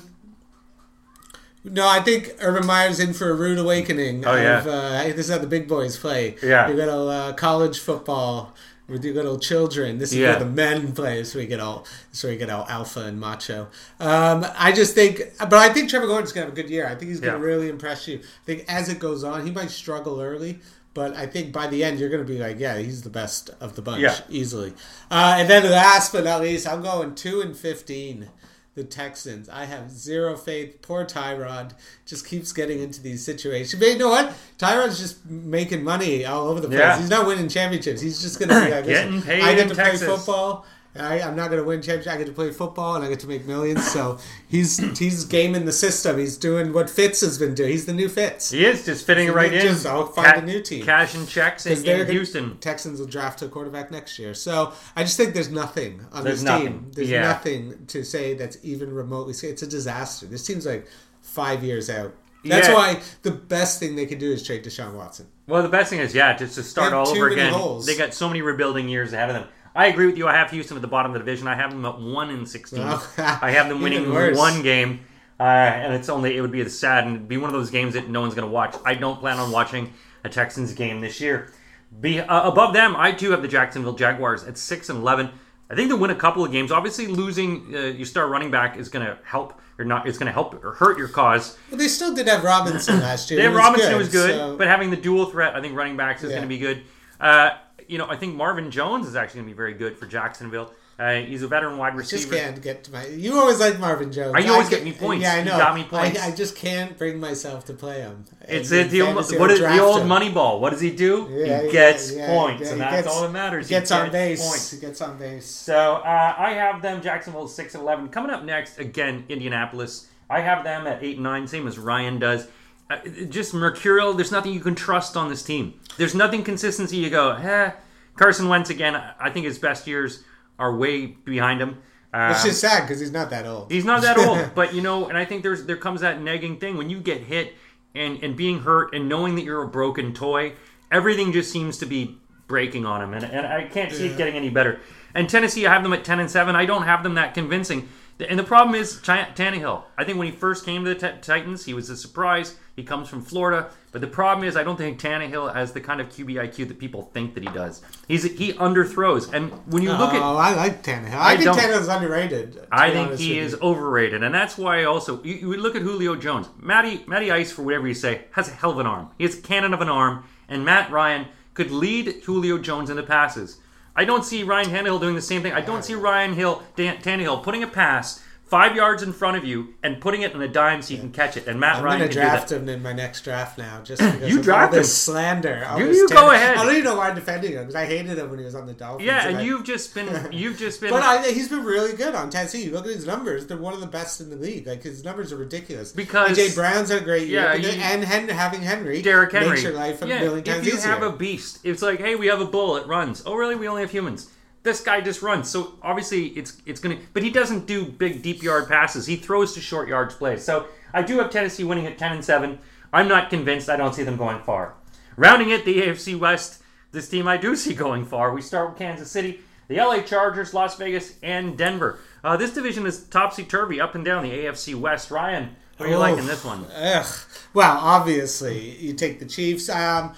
[1.64, 4.26] No, I think Urban Meyer's in for a rude awakening.
[4.26, 4.60] Oh, yeah.
[4.62, 6.36] of, uh, this is how the big boys play.
[6.42, 6.68] Yeah.
[6.68, 8.56] you got uh, college football
[8.92, 9.98] with your little children.
[9.98, 10.32] This is Yeah.
[10.32, 11.24] where the men play.
[11.24, 13.68] So we get all, so we get all alpha and macho.
[14.00, 16.86] Um, I just think, but I think Trevor Gordon's gonna have a good year.
[16.88, 17.44] I think he's gonna Yeah.
[17.44, 18.20] really impress you.
[18.20, 20.60] I think as it goes on, he might struggle early.
[20.94, 23.50] But I think by the end, you're going to be like, yeah, he's the best
[23.62, 24.18] of the bunch, Yeah.
[24.30, 24.74] easily.
[25.10, 28.28] Uh, and then last but not least, I'm going 2 and 15
[28.74, 29.50] the Texans.
[29.50, 30.82] I have zero faith.
[30.82, 31.72] Poor Tyrod
[32.06, 33.80] just keeps getting into these situations.
[33.80, 34.34] But you know what?
[34.58, 36.80] Tyrod's just making money all over the place.
[36.80, 36.98] Yeah.
[37.00, 38.00] He's not winning championships.
[38.02, 40.06] He's just going to be like, Getting paid I get in to Texas.
[40.08, 40.66] play football.
[40.94, 42.14] I, I'm not going to win championships.
[42.14, 43.90] I get to play football and I get to make millions.
[43.92, 46.18] So he's he's gaming the system.
[46.18, 47.70] He's doing what Fitz has been doing.
[47.72, 48.52] He's the new Fitz.
[48.52, 49.62] He is just fitting it right in.
[49.62, 50.84] Just, I'll find a new team.
[50.84, 52.58] Cash and checks in, in Houston.
[52.58, 54.34] Texans will draft a quarterback next year.
[54.34, 56.68] So I just think there's nothing on There's this nothing.
[56.68, 56.92] team.
[56.94, 57.22] There's Yeah.
[57.22, 59.34] nothing to say that's even remotely.
[59.48, 60.26] It's a disaster.
[60.26, 60.88] This team's like
[61.22, 62.14] five years out.
[62.44, 62.74] That's Yeah.
[62.74, 65.28] why the best thing they can do is trade Deshaun Watson.
[65.48, 67.54] Well, the best thing is, yeah, just to start all over again.
[67.54, 67.86] holes.
[67.86, 69.48] They got so many rebuilding years ahead of them.
[69.76, 70.28] I agree with you.
[70.28, 71.48] I have Houston at the bottom of the division.
[71.48, 72.82] I have them at one in sixteen.
[73.18, 74.38] I have them winning worse.
[74.38, 75.02] one game,
[75.40, 77.94] uh, and it's only it would be sad and it'd be one of those games
[77.94, 78.76] that no one's going to watch.
[78.86, 81.52] I don't plan on watching a Texans game this year.
[82.00, 85.30] Be uh, above them, I too have the Jacksonville Jaguars at six and eleven.
[85.70, 86.70] I think they'll win a couple of games.
[86.72, 90.06] Obviously, losing uh, your star running back is going to help or not.
[90.06, 91.58] It's going to help or hurt your cause.
[91.70, 93.38] Well, they still did have Robinson last year.
[93.40, 95.96] They have Robinson good, was good, so- but having the dual threat, I think running
[95.96, 96.38] backs is Yeah.
[96.38, 96.84] going to be good.
[97.22, 97.52] Uh,
[97.92, 100.74] you know, I think Marvin Jones is actually going to be very good for Jacksonville.
[101.00, 102.18] Uh, he's a veteran wide receiver.
[102.20, 102.52] just receiver.
[102.52, 103.06] can't get to my.
[103.08, 104.36] You always like Marvin Jones.
[104.46, 105.24] You always I get can- me points.
[105.24, 105.58] Yeah, I You know.
[105.58, 106.20] got me points.
[106.22, 108.24] I, I just can't bring myself to play him.
[108.48, 110.08] It's And it, in the, old, what is the old him.
[110.10, 110.60] Moneyball?
[110.60, 111.28] What does he do?
[111.32, 113.68] Yeah, he gets yeah, points, yeah, and that's gets- all that matters.
[113.68, 114.48] He gets on base.
[114.48, 114.72] Points.
[114.72, 115.46] He gets on base.
[115.46, 118.08] So uh, I have them Jacksonville six and eleven.
[118.10, 120.08] Coming up next, again Indianapolis.
[120.30, 122.48] I have them at eight and nine, same as Ryan does.
[122.92, 122.98] Uh,
[123.30, 124.14] just mercurial.
[124.14, 125.80] There's nothing you can trust on this team.
[125.98, 126.98] There's nothing consistency.
[126.98, 127.72] You go, eh.
[128.18, 128.96] Carson Wentz again.
[128.96, 130.24] I think his best years
[130.60, 131.82] are way behind him.
[132.14, 133.72] It's just sad because he's not that old.
[133.72, 136.58] He's not that old, but you know, and I think there's there comes that nagging
[136.58, 137.54] thing when you get hit
[137.96, 140.54] and and being hurt and knowing that you're a broken toy,
[140.92, 144.36] everything just seems to be breaking on him, and, and I can't see it getting
[144.36, 144.82] any better.
[145.16, 146.54] And Tennessee, I have them at ten and seven.
[146.54, 147.88] I don't have them that convincing.
[148.28, 149.84] And the problem is Chi- Tannehill.
[149.98, 152.56] I think when he first came to the Ti- Titans, he was a surprise.
[152.76, 156.00] He comes from Florida, but the problem is I don't think Tannehill has the kind
[156.00, 157.82] of QB IQ that people think that he does.
[158.08, 161.14] He's he underthrows, and when you look at oh, I like Tannehill.
[161.14, 161.58] I, think don't.
[161.58, 162.66] Tannehill's underrated.
[162.72, 166.48] I think he is overrated, and that's why also you, you look at Julio Jones.
[166.60, 169.10] Matty Matty Ice, for whatever you say, has a hell of an arm.
[169.18, 173.04] He has a cannon of an arm, and Matt Ryan could lead Julio Jones into
[173.04, 173.60] passes.
[173.96, 175.54] I don't see Ryan Tannehill doing the same thing.
[175.54, 179.46] I don't see Ryan Hill Dan, Tannehill putting a pass five yards in front of
[179.46, 181.48] you and putting it in a dime so you can catch it.
[181.48, 181.88] And Matt Ryan.
[181.94, 184.74] I'm going to draft him in my next draft now, just because You of draft
[184.74, 185.14] all this him.
[185.14, 185.66] slander.
[185.70, 186.58] all You- you go ahead.
[186.58, 188.54] I don't even know why I'm defending him because I hated him when he was
[188.54, 189.08] on the Dolphins.
[189.08, 190.90] Yeah, and I- you've just been you've just been.
[190.90, 192.66] But I, he's been really good on Tennessee.
[192.66, 194.68] You look at his numbers; they're one of the best in the league.
[194.68, 195.94] Like his numbers are ridiculous.
[195.94, 199.50] Because- AJ Brown's had a great year, Yeah, and, you- and having Henry, Derrick Henry.
[199.52, 200.92] makes your life a yeah, million times if you easier.
[200.92, 203.24] have a beast, it's like, hey, we have a bull, it runs.
[203.26, 203.56] Oh, really?
[203.56, 204.30] We only have humans.
[204.64, 205.50] This guy just runs.
[205.50, 206.98] So obviously, it's it's gonna.
[207.14, 209.08] But he doesn't do big deep yard passes.
[209.08, 210.44] He throws to short yards plays.
[210.44, 212.60] So I do have Tennessee winning at ten and seven.
[212.94, 213.70] I'm not convinced.
[213.70, 214.76] I don't see them going far.
[215.16, 216.62] Rounding it, the AFC West.
[216.92, 218.34] This team I do see going far.
[218.34, 222.00] We start with Kansas City, the LA Chargers, Las Vegas, and Denver.
[222.24, 225.10] Uh, this division is topsy turvy, up and down the AFC West.
[225.10, 226.66] Ryan, what are you liking this one?
[226.76, 227.06] Ugh.
[227.54, 229.70] Well, obviously, you take the Chiefs.
[229.70, 230.14] Um,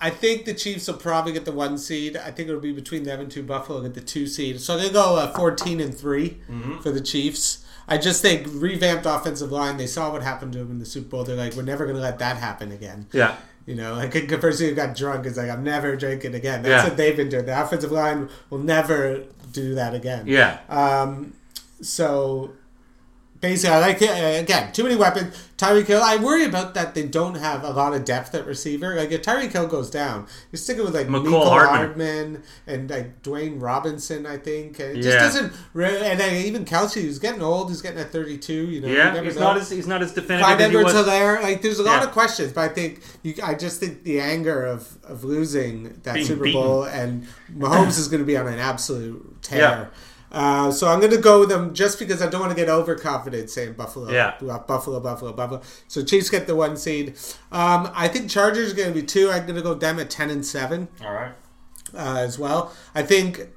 [0.00, 2.16] I think the Chiefs will probably get the one seed.
[2.16, 3.42] I think it'll be between them and two.
[3.42, 4.60] Buffalo get the two seed.
[4.60, 6.78] So they go uh, fourteen and 3 Mm-hmm.
[6.80, 7.64] for the Chiefs.
[7.88, 9.76] I just think revamped offensive line.
[9.76, 11.24] They saw what happened to them in the Super Bowl.
[11.24, 13.06] They're like, we're never going to let that happen again.
[13.12, 13.36] Yeah.
[13.64, 16.62] You know, like the person who got drunk is like, I'm never drinking again.
[16.62, 16.88] That's Yeah.
[16.88, 17.46] what they've been doing.
[17.46, 20.26] The offensive line will never do that again.
[20.26, 20.58] Yeah.
[20.68, 21.34] Um,
[21.80, 22.52] so
[23.50, 24.10] basically, I like it.
[24.10, 25.34] Uh, again, too many weapons.
[25.56, 26.02] Tyreek Hill.
[26.02, 26.94] I worry about that.
[26.94, 28.94] They don't have a lot of depth at receiver.
[28.94, 31.76] Like if Tyreek Hill goes down, you're sticking with like Mecole Michael Hardman.
[31.78, 34.26] Hardman and like Dwayne Robinson.
[34.26, 35.22] I think and it just Yeah.
[35.22, 35.52] doesn't.
[35.72, 38.52] Really, and then even Kelce, who's getting old, he's getting at 32.
[38.52, 39.40] You know, Yeah, never he's know.
[39.42, 41.06] not as he's not as definitive Clyde as he Edwards was.
[41.06, 41.42] Helaire.
[41.42, 42.08] Like, there's a lot Yeah.
[42.08, 46.14] of questions, but I think you, I just think the anger of, of losing that
[46.14, 46.60] Being Super beaten.
[46.60, 49.58] Bowl and Mahomes is going to be on an absolute tear.
[49.58, 49.84] Yeah.
[50.36, 52.68] Uh, so I'm going to go with them just because I don't want to get
[52.68, 54.10] overconfident saying Buffalo.
[54.12, 54.34] Yeah.
[54.38, 55.62] Buffalo, Buffalo, Buffalo.
[55.88, 57.16] So Chiefs get the one seed.
[57.50, 59.30] Um, I think Chargers are going to be two.
[59.30, 61.32] I'm going to go with them at ten and seven All right.
[61.94, 62.70] uh, as well.
[62.94, 63.48] I think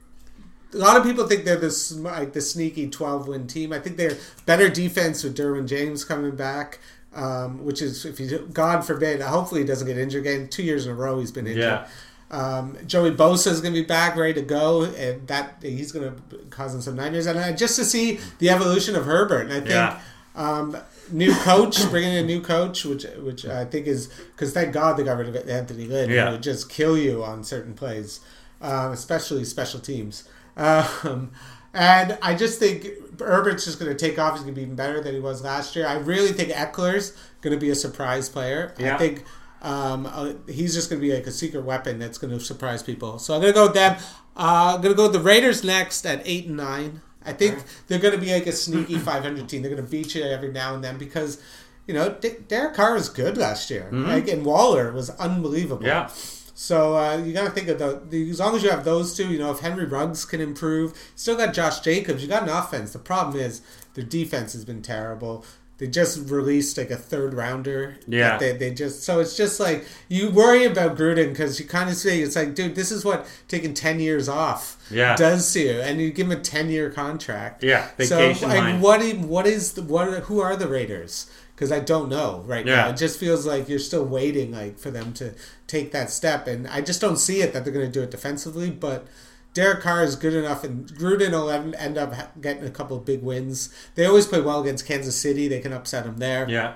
[0.73, 3.73] a lot of people think they're this like the sneaky 12 win team.
[3.73, 6.79] I think they're better defense with Derwin James coming back.
[7.13, 10.47] Um, which is if he God forbid, hopefully he doesn't get injured again.
[10.47, 11.63] Two years in a row he's been injured.
[11.63, 11.87] Yeah.
[12.31, 16.13] Um, Joey Bosa is going to be back, ready to go, and that he's going
[16.15, 17.25] to cause him some nightmares.
[17.25, 19.99] And uh, just to see the evolution of Herbert, and I think Yeah.
[20.35, 20.77] um,
[21.11, 24.95] new coach, bringing in a new coach, which which I think is because thank God
[24.97, 26.09] they got rid of Anthony Lynn.
[26.11, 26.27] Yeah.
[26.27, 28.19] He would just kill you on certain plays,
[28.61, 30.27] um, especially special teams.
[30.55, 31.31] Um,
[31.73, 32.87] and I just think
[33.19, 34.33] Herbert's just going to take off.
[34.33, 35.87] He's going to be even better than he was last year.
[35.87, 38.73] I really think Ekeler's going to be a surprise player.
[38.77, 38.95] Yeah.
[38.95, 39.23] I think
[39.61, 42.81] um, uh, he's just going to be like a secret weapon that's going to surprise
[42.83, 43.19] people.
[43.19, 43.97] So I'm going to go with them.
[44.37, 47.01] Uh, I'm going to go with the Raiders next at eight and nine.
[47.25, 49.61] I think they're going to be like a sneaky 500 team.
[49.61, 51.41] They're going to beat you every now and then because,
[51.87, 53.89] you know, D- Derek Carr was good last year.
[53.91, 55.85] Like, and Waller was unbelievable.
[55.85, 56.09] Yeah.
[56.55, 59.29] So uh, you got to think of the as long as you have those two,
[59.29, 62.21] you know, if Henry Ruggs can improve, still got Josh Jacobs.
[62.21, 62.91] You got an offense.
[62.91, 63.61] The problem is
[63.93, 65.45] their defense has been terrible.
[65.79, 67.97] They just released like a third rounder.
[68.07, 68.37] Yeah.
[68.37, 71.89] that They, they just so it's just like you worry about Gruden because you kind
[71.89, 75.15] of see it's like, dude, this is what taking ten years off Yeah.
[75.15, 77.63] does to you, and you give him a ten year contract.
[77.63, 78.81] Yeah, So vacation like, line.
[78.81, 79.01] what?
[79.19, 80.07] What is the what?
[80.23, 81.29] Who are the Raiders?
[81.55, 82.75] because I don't know right Yeah.
[82.75, 82.89] now.
[82.91, 85.33] It just feels like you're still waiting like for them to
[85.67, 88.11] take that step, and I just don't see it that they're going to do it
[88.11, 88.69] defensively.
[88.69, 89.07] But
[89.53, 93.23] Derek Carr is good enough, and Gruden will end up getting a couple of big
[93.23, 93.73] wins.
[93.95, 96.47] They always play well against Kansas City; they can upset them there.
[96.47, 96.75] Yeah.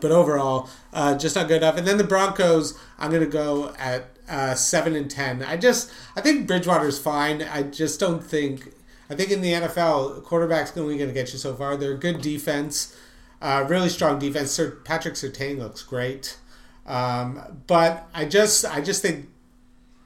[0.00, 1.76] But overall, uh, just not good enough.
[1.76, 5.42] And then the Broncos, I'm going to go at uh, seven and ten.
[5.42, 7.42] I just, I think Bridgewater's fine.
[7.42, 8.72] I just don't think.
[9.08, 11.76] I think in the NFL, quarterbacks only going to get you so far.
[11.76, 12.96] They're a good defense,
[13.42, 14.50] uh, really strong defense.
[14.50, 16.38] Sir Patrick Surtain looks great,
[16.86, 19.28] um, but I just, I just think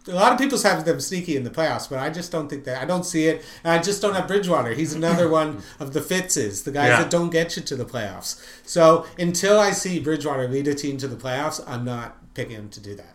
[0.08, 2.64] a lot of people have them sneaky in the playoffs, but I just don't think
[2.64, 2.82] that.
[2.82, 4.72] I don't see it, and I just don't have Bridgewater.
[4.74, 7.02] He's another one of the Fitzes, the guys Yeah.
[7.02, 8.42] that don't get you to the playoffs.
[8.64, 12.68] So until I see Bridgewater lead a team to the playoffs, I'm not picking him
[12.70, 13.14] to do that.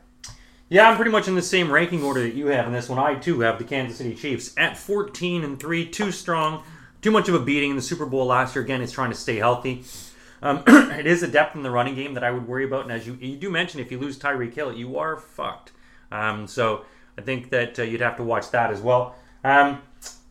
[0.69, 2.97] Yeah, I'm pretty much in the same ranking order that you have in this one.
[2.97, 6.63] I too have the Kansas City Chiefs at 14 and three, too strong,
[7.01, 8.63] too much of a beating in the Super Bowl last year.
[8.63, 9.83] Again, it's trying to stay healthy.
[10.41, 12.83] Um, it is a depth in the running game that I would worry about.
[12.83, 15.71] And as you you do mention, if you lose Tyreek Hill, you are fucked.
[16.13, 16.85] Um, so
[17.17, 19.15] I think that uh, you'd have to watch that as well.
[19.43, 19.81] Um,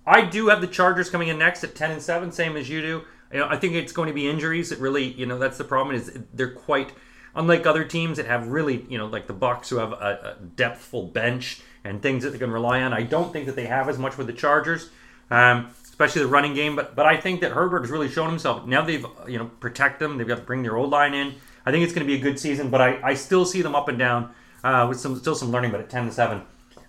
[0.06, 2.80] I do have the Chargers coming in next at 10 and 7, same as you
[2.80, 3.02] do.
[3.32, 4.72] You know, I think it's going to be injuries.
[4.72, 6.92] It really, you know, that's the problem is they're quite
[7.34, 10.44] unlike other teams that have really, you know, like the Bucs who have a, a
[10.56, 12.92] depthful bench and things that they can rely on.
[12.92, 14.90] I don't think that they have as much with the Chargers,
[15.30, 16.76] um, especially the running game.
[16.76, 18.66] But but I think that Herbert has really shown himself.
[18.66, 20.18] Now they've you know protect them.
[20.18, 21.34] They've got to bring their old line in.
[21.64, 22.70] I think it's going to be a good season.
[22.70, 25.70] But I, I still see them up and down uh, with some still some learning.
[25.70, 26.42] But at ten to seven.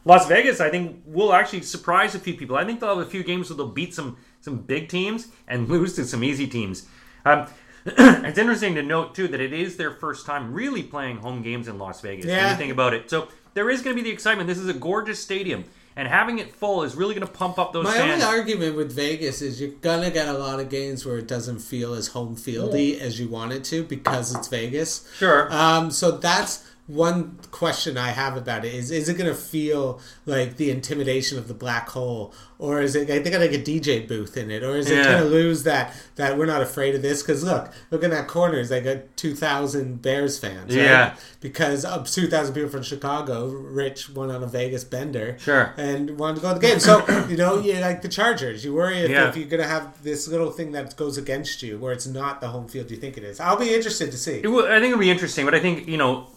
[0.05, 2.57] Las Vegas, I think, will actually surprise a few people.
[2.57, 5.69] I think they'll have a few games where they'll beat some some big teams and
[5.73, 6.85] lose to some easy teams.
[7.25, 7.47] Um,
[7.85, 11.67] it's interesting to note too that it is their first time really playing home games
[11.67, 12.25] in Las Vegas.
[12.25, 12.51] When Yeah.
[12.51, 14.47] you think about it, so there is going to be the excitement.
[14.47, 15.63] This is a gorgeous stadium,
[15.95, 18.23] and having it full is really going to pump up those My fans.
[18.23, 21.59] only argument with Vegas is you're gonna get a lot of games where it doesn't
[21.59, 25.09] feel as home fieldy as you want it to because it's Vegas.
[25.17, 25.47] Sure.
[25.53, 30.57] Um, so that's one question I have about it is is it gonna feel like
[30.57, 34.35] the intimidation of the black hole or is it they got like a DJ booth
[34.35, 35.03] in it or is it Yeah.
[35.13, 38.57] gonna lose that that we're not afraid of this because look look in that corner
[38.59, 40.83] is like a two thousand Bears fans right?
[40.83, 41.15] Yeah.
[41.39, 45.73] because of two thousand people from Chicago Rich went on a Vegas bender Sure.
[45.77, 48.73] and wanted to go to the game so you know you like the Chargers you
[48.73, 49.29] worry if, Yeah.
[49.29, 52.49] if you're gonna have this little thing that goes against you where it's not the
[52.49, 54.87] home field you think it is I'll be interested to see It will, I think
[54.87, 56.27] it'll be interesting, but I think you know,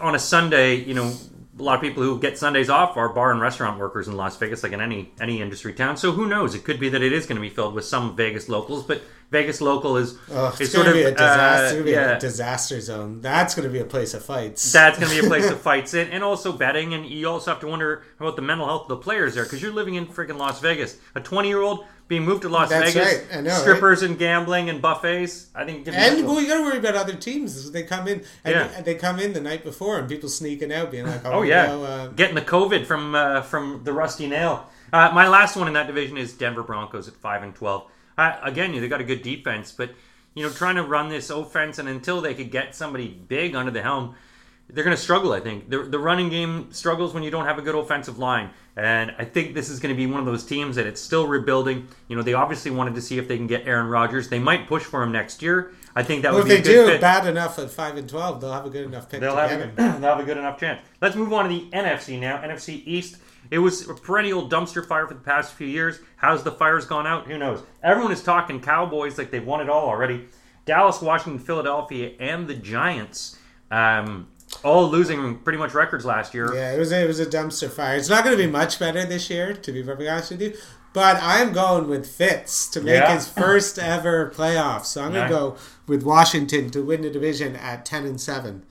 [0.00, 1.12] on a Sunday, you know,
[1.58, 4.36] a lot of people who get Sundays off are bar and restaurant workers in Las
[4.38, 5.96] Vegas, like in any any industry town.
[5.96, 6.54] So who knows?
[6.54, 9.02] It could be that it is going to be filled with some Vegas locals, but
[9.30, 11.82] Vegas local is Oh, it's is sort of be a disaster.
[11.82, 12.16] uh, yeah.
[12.16, 13.20] a disaster zone.
[13.20, 14.72] That's going to be a place of fights.
[14.72, 16.92] That's going to be a place of fights in, and also betting.
[16.92, 19.62] And you also have to wonder about the mental health of the players there because
[19.62, 20.98] you're living in freaking Las Vegas.
[21.14, 23.42] A 20 year old being moved to Las That's Vegas, right.
[23.42, 23.60] Know, right?
[23.60, 25.48] strippers and gambling and buffets.
[25.54, 25.78] I think.
[25.80, 27.70] it could be and well, you got to worry about other teams.
[27.72, 28.80] They come in, and Yeah.
[28.82, 31.72] they, come in the night before, and people sneaking out, being like, "Oh, Oh yeah,
[31.72, 34.66] uh, getting the COVID from uh, from the rusty nail.
[34.92, 37.90] Uh, my last one in that division is Denver Broncos at five and twelve.
[38.16, 39.90] Uh, again, they got a good defense, but
[40.34, 43.70] you know, trying to run this offense, and until they could get somebody big under
[43.70, 44.14] the helm,
[44.68, 45.32] they're going to struggle.
[45.32, 48.50] I think the the running game struggles when you don't have a good offensive line,
[48.76, 51.26] and I think this is going to be one of those teams that it's still
[51.26, 51.86] rebuilding.
[52.08, 54.28] You know, they obviously wanted to see if they can get Aaron Rodgers.
[54.28, 55.72] They might push for him next year.
[55.94, 57.00] I think that well, would if be they a good do fit.
[57.00, 59.50] bad enough at five and twelve, they'll have a good enough pick They'll to have,
[59.50, 59.74] get a, him.
[60.00, 60.80] they'll have a good enough chance.
[61.00, 62.38] Let's move on to the NFC now.
[62.38, 63.18] NFC East.
[63.50, 66.00] It was a perennial dumpster fire for the past few years.
[66.16, 67.26] How's the fires gone out?
[67.26, 67.62] Who knows?
[67.82, 70.26] Everyone is talking Cowboys like they've won it all already.
[70.64, 73.38] Dallas, Washington, Philadelphia, and the Giants,
[73.70, 74.28] um,
[74.64, 76.52] all losing pretty much records last year.
[76.54, 77.96] Yeah, it was a, it was a dumpster fire.
[77.96, 80.54] It's not going to be much better this year, to be perfectly honest with you.
[80.92, 83.14] But I'm going with Fitz to make Yeah.
[83.14, 84.86] his first ever playoffs.
[84.86, 88.62] So I'm going to go with Washington to win the division at ten and seven.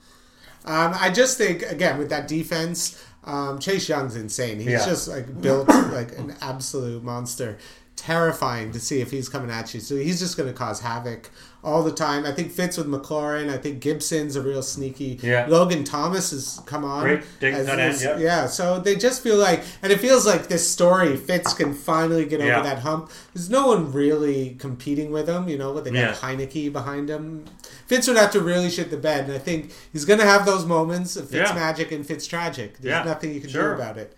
[0.64, 4.56] Um, I just think again with that defense, um, Chase Young's insane.
[4.58, 4.86] He's Yeah.
[4.86, 7.58] just like built like an absolute monster.
[8.04, 9.80] Terrifying to see if he's coming at you.
[9.80, 11.30] So he's just going to cause havoc
[11.62, 12.26] all the time.
[12.26, 13.48] I think Fitz with McLaurin.
[13.48, 15.18] I think Gibson's a real sneaky.
[15.22, 15.46] Yeah.
[15.48, 17.00] Logan Thomas has come on.
[17.02, 18.18] Great as- end, as- yeah.
[18.18, 22.26] yeah, so they just feel like, and it feels like this story, Fitz can finally
[22.26, 22.60] get over Yeah.
[22.62, 23.10] that hump.
[23.32, 26.12] There's no one really competing with him, you know, what they got Yeah.
[26.12, 27.46] Heinicke behind him.
[27.86, 30.44] Fitz would have to really shit the bed, and I think he's going to have
[30.44, 32.76] those moments of Fitz magic and Fitz tragic.
[32.82, 33.74] There's nothing you can sure.
[33.74, 34.14] do about it.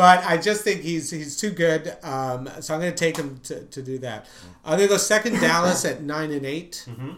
[0.00, 3.40] But I just think he's he's too good, um, so I'm going to take him
[3.44, 4.26] to, to do that.
[4.64, 7.10] I'm going to go second Dallas at nine and 8 Mm-hmm.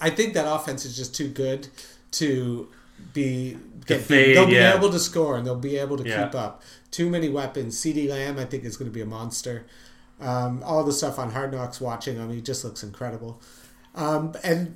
[0.00, 1.68] I think that offense is just too good
[2.12, 2.68] to
[3.12, 4.36] be get fade.
[4.36, 6.24] They'll be able to score and they'll be able to Yeah.
[6.24, 6.62] keep up.
[6.90, 7.78] Too many weapons.
[7.80, 9.64] CeeDee Lamb, I think, is going to be a monster.
[10.20, 13.40] Um, all the stuff on Hard Knocks, watching him, he just looks incredible.
[13.94, 14.74] Um, and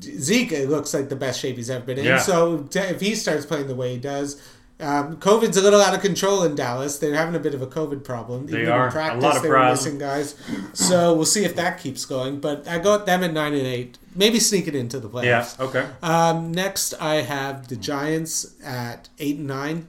[0.00, 2.04] Zeke looks like the best shape he's ever been in.
[2.04, 2.18] Yeah.
[2.18, 4.40] So if he starts playing the way he does,
[4.80, 6.98] um, COVID's a little out of control in Dallas.
[6.98, 8.46] They're having a bit of a COVID problem.
[8.46, 8.88] They Even are.
[8.88, 10.34] In A lot of they were missing guys.
[10.72, 12.40] So we'll see if that keeps going.
[12.40, 15.42] But I got them at nine and eight, maybe sneak it into the Yeah.
[15.42, 15.60] playoffs.
[15.60, 15.86] Okay.
[16.02, 19.86] Um, next, I have the Giants at eight and nine.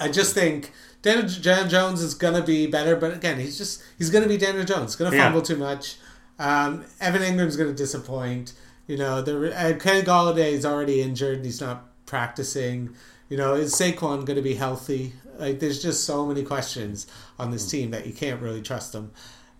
[0.00, 0.72] I just think
[1.02, 4.96] Daniel, Jones is gonna be better, but again, he's just he's gonna be Daniel Jones.
[4.96, 5.24] Gonna Yeah.
[5.24, 5.96] fumble too much.
[6.38, 8.52] Um, Evan Engram's gonna disappoint.
[8.86, 11.44] You know, the uh, Kenny Golladay is already injured.
[11.44, 12.90] He's not practicing.
[13.28, 15.12] You know, is Saquon gonna be healthy?
[15.38, 17.06] Like, there's just so many questions
[17.38, 19.12] on this team that you can't really trust them.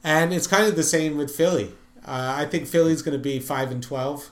[0.03, 1.73] And it's kind of the same with Philly.
[2.05, 4.31] Uh, I think Philly's going to be five and twelve.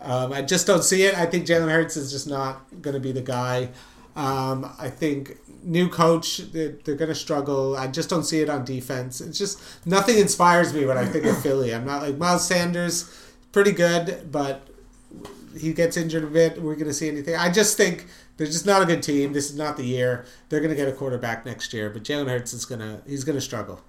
[0.00, 1.16] Um, I just don't see it.
[1.16, 3.70] I think Jalen Hurts is just not going to be the guy.
[4.14, 7.76] Um, I think new coach they're, they're going to struggle.
[7.76, 9.20] I just don't see it on defense.
[9.20, 11.74] It's just nothing inspires me when I think of Philly.
[11.74, 13.10] I'm not like Miles Sanders,
[13.52, 14.66] pretty good, but
[15.58, 16.60] he gets injured a bit.
[16.60, 17.34] We're going to see anything.
[17.34, 19.32] I just think they're just not a good team.
[19.32, 20.26] This is not the year.
[20.48, 23.24] They're going to get a quarterback next year, but Jalen Hurts is going to he's
[23.24, 23.80] going to struggle.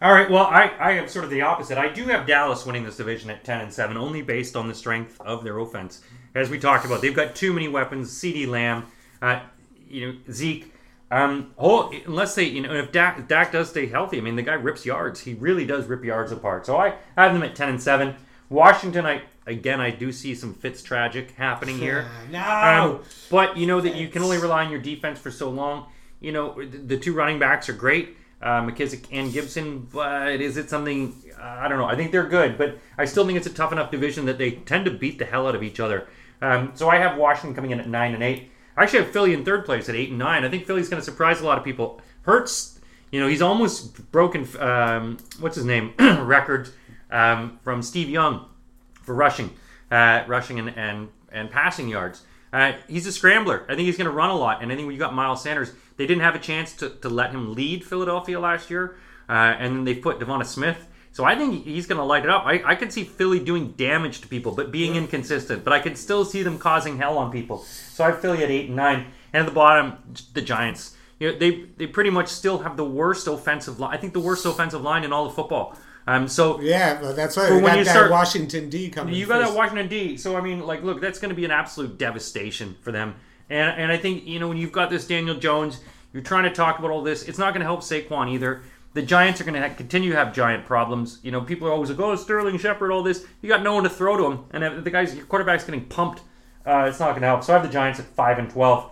[0.00, 0.30] All right.
[0.30, 1.76] Well, I, I am sort of the opposite.
[1.76, 4.74] I do have Dallas winning this division at ten and seven, only based on the
[4.74, 6.02] strength of their offense.
[6.34, 8.10] As we talked about, they've got too many weapons.
[8.10, 8.86] CeeDee Lamb,
[9.20, 9.40] uh,
[9.88, 10.72] you know Zeke.
[11.10, 14.42] Um, whole, unless they, you know, if Dak, Dak does stay healthy, I mean, the
[14.42, 15.20] guy rips yards.
[15.20, 16.66] He really does rip yards apart.
[16.66, 18.14] So I have them at ten and seven.
[18.50, 22.06] Washington, I again, I do see some Fitz tragic happening here.
[22.30, 23.00] No.
[23.00, 25.86] Um, but you know that you can only rely on your defense for so long.
[26.20, 29.88] You know the, the two running backs are great, uh, McKissic and Gibson.
[29.92, 31.14] But is it something?
[31.38, 31.86] Uh, I don't know.
[31.86, 34.52] I think they're good, but I still think it's a tough enough division that they
[34.52, 36.08] tend to beat the hell out of each other.
[36.40, 38.50] Um, so I have Washington coming in at nine and eight.
[38.76, 40.44] I actually have Philly in third place at eight and nine.
[40.44, 42.00] I think Philly's going to surprise a lot of people.
[42.22, 42.78] Hurts,
[43.10, 44.46] you know, he's almost broken.
[44.60, 45.94] Um, what's his name?
[45.98, 46.68] record
[47.10, 48.44] um, from Steve Young
[49.08, 49.50] for rushing,
[49.90, 52.22] uh, rushing and, and and passing yards.
[52.52, 53.64] Uh, he's a scrambler.
[53.68, 54.62] I think he's going to run a lot.
[54.62, 57.08] And I think when you got Miles Sanders, they didn't have a chance to, to
[57.08, 58.96] let him lead Philadelphia last year,
[59.28, 60.86] uh, and then they put Devonta Smith.
[61.12, 62.44] So I think he's going to light it up.
[62.46, 65.64] I, I could see Philly doing damage to people, but being inconsistent.
[65.64, 67.58] But I could still see them causing hell on people.
[67.58, 69.94] So I have Philly at eight and nine, and at the bottom,
[70.34, 70.96] the Giants.
[71.18, 73.92] You know, they they pretty much still have the worst offensive line.
[73.92, 75.76] I think the worst offensive line in all of football.
[76.08, 77.52] Um, so Yeah, that's right.
[77.52, 79.14] When got you that start- Washington D coming.
[79.14, 79.50] you got first.
[79.52, 80.16] that Washington D.
[80.16, 83.14] So I mean, like, look, that's going to be an absolute devastation for them.
[83.50, 85.80] And and I think you know when you've got this Daniel Jones,
[86.12, 87.24] you're trying to talk about all this.
[87.24, 88.62] It's not going to help Saquon either.
[88.94, 91.18] The Giants are going to ha- continue to have giant problems.
[91.22, 93.84] You know, people are always like, "Oh, Sterling Shepard, all this." You got no one
[93.84, 96.22] to throw to him, and if the guys, your quarterback's getting pumped.
[96.66, 97.44] Uh, it's not going to help.
[97.44, 98.90] So I have the Giants at five and twelve.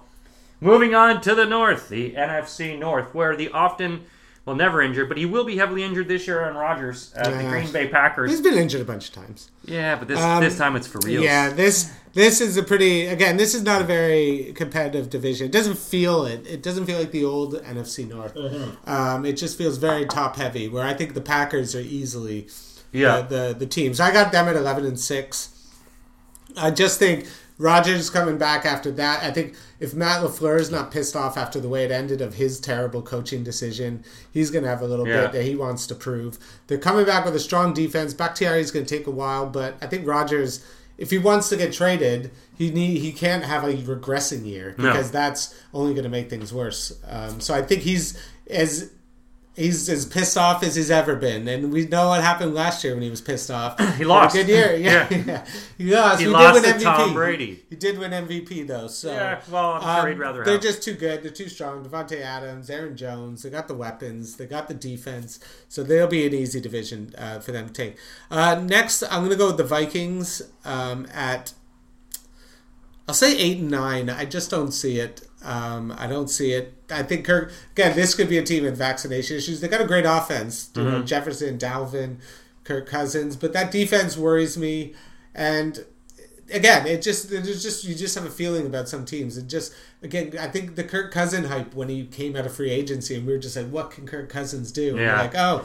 [0.61, 4.05] Moving on to the North, the NFC North, where the often,
[4.47, 6.41] well, never injured, but he will be heavily injured this year.
[6.41, 8.31] Aaron Rodgers, uh, the Green Bay Packers.
[8.31, 9.51] He's been injured a bunch of times.
[9.65, 11.21] Yeah, but this Um, this time it's for real.
[11.23, 13.37] Yeah, this this is a pretty again.
[13.37, 15.47] This is not a very competitive division.
[15.47, 16.47] It doesn't feel it.
[16.47, 18.35] It doesn't feel like the old NFC North.
[18.87, 20.69] Um, it just feels very top heavy.
[20.69, 22.47] Where I think the Packers are easily
[22.93, 23.23] Yeah.
[23.23, 23.99] the, the the teams.
[24.01, 25.51] I got them at eleven and six.
[26.57, 27.27] I just think
[27.59, 29.23] Rodgers coming back after that.
[29.23, 32.35] I think if Matt Lafleur is not pissed off after the way it ended of
[32.35, 35.23] his terrible coaching decision, he's going to have a little Yeah.
[35.23, 36.39] bit that he wants to prove.
[36.67, 38.13] They're coming back with a strong defense.
[38.13, 40.63] Bakhtiari is going to take a while, but I think Rodgers,
[40.99, 44.89] if he wants to get traded, he need he can't have a regressing year No.
[44.93, 46.93] because that's only going to make things worse.
[47.09, 48.19] Um, so I think he's
[48.51, 48.91] as
[49.57, 52.93] he's as pissed off as he's ever been, and we know what happened last year
[52.95, 53.77] when he was pissed off.
[53.97, 54.37] He lost.
[54.37, 55.25] Good year, yeah, Yeah.
[55.37, 55.47] yeah.
[55.79, 56.21] He lost.
[56.21, 56.97] He We lost did win to MVP.
[56.97, 57.63] Tom Brady.
[57.71, 60.63] He did win MVP though, so Yeah, well, I'm sure he'd rather they're have.
[60.63, 61.23] just too good.
[61.23, 61.85] They're too strong.
[61.85, 63.43] Davante Adams, Aaron Jones.
[63.43, 64.37] They got the weapons.
[64.37, 65.41] They got the defense.
[65.69, 67.97] So they'll be an easy division uh, for them to take.
[68.31, 71.53] Uh, next, I'm going to go with the Vikings um, at.
[73.09, 74.11] I'll say eight and nine.
[74.11, 75.23] I just don't see it.
[75.45, 76.75] Um, I don't see it.
[76.91, 77.95] I think Kirk again.
[77.95, 79.61] This could be a team with vaccination issues.
[79.61, 80.71] They got a great offense.
[80.73, 80.91] Mm-hmm.
[80.91, 82.17] know, Jefferson, Dalvin,
[82.65, 84.95] Kirk Cousins, but that defense worries me.
[85.35, 85.85] And
[86.53, 89.37] again, it just there's just you just have a feeling about some teams.
[89.37, 89.73] It just
[90.03, 93.27] again, I think the Kirk Cousin hype when he came out of free agency, and
[93.27, 94.91] we were just like, what can Kirk Cousins do?
[94.97, 95.21] And Yeah.
[95.21, 95.65] like, oh,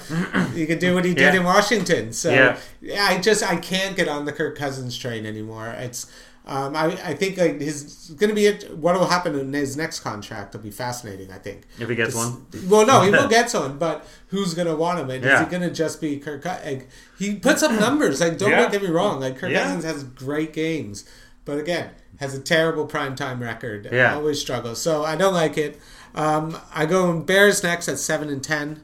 [0.54, 1.40] he can do what he did Yeah.
[1.40, 2.12] in Washington.
[2.14, 2.58] So Yeah.
[2.82, 5.70] yeah, I just I can't get on the Kirk Cousins train anymore.
[5.70, 6.12] It's
[6.46, 8.76] um, I, I think like his going to be it.
[8.76, 11.32] What will happen in his next contract will be fascinating.
[11.32, 12.46] I think If he gets one.
[12.68, 15.10] Well, no, he will get some, but who's going to want him?
[15.12, 16.44] And is he going to just be Kirk?
[16.46, 16.90] Like,
[17.20, 18.20] he puts up numbers.
[18.22, 18.70] Like don't Yeah.
[18.70, 19.20] get me wrong.
[19.20, 19.64] Like Kirk Yeah.
[19.64, 21.08] Cousins has great games,
[21.46, 23.88] but again has a terrible primetime record.
[23.92, 24.14] Yeah.
[24.16, 24.80] always struggles.
[24.82, 25.80] So I don't like it.
[26.14, 28.82] Um, I go Bears next at seven and ten.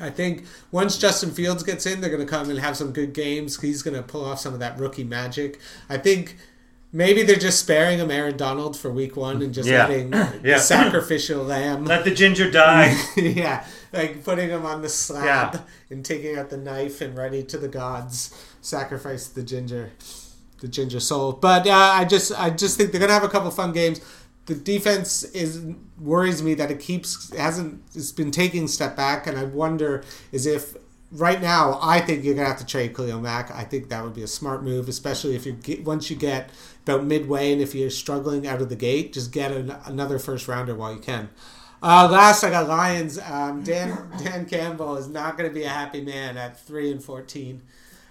[0.00, 3.12] I think once Justin Fields gets in, they're going to come and have some good
[3.12, 3.60] games.
[3.60, 5.60] He's going to pull off some of that rookie magic.
[5.88, 6.36] I think
[6.92, 9.86] maybe they're just sparing him Aaron Donald for week one and just Yeah.
[9.86, 10.30] letting Yeah.
[10.42, 11.84] the sacrificial lamb.
[11.84, 12.96] Let the ginger die.
[13.16, 15.24] yeah, like putting him on the slab
[15.54, 15.60] Yeah.
[15.90, 19.90] and taking out the knife and ready to the gods, sacrifice the ginger,
[20.60, 21.32] the ginger soul.
[21.32, 24.00] But uh, I just, I just think they're gonna have a couple fun games.
[24.46, 25.64] The defense is
[25.98, 30.46] worries me that it keeps hasn't it's been taking step back, and I wonder is
[30.46, 30.76] if
[31.10, 33.50] right now I think you're gonna have to trade Khalil Mack.
[33.50, 36.50] I think that would be a smart move, especially if you get once you get
[36.82, 40.46] about midway and if you're struggling out of the gate, just get an, another first
[40.46, 41.30] rounder while you can.
[41.82, 43.18] Uh, last, I got Lions.
[43.18, 47.02] Um, Dan Dan Campbell is not going to be a happy man at three and
[47.02, 47.62] fourteen.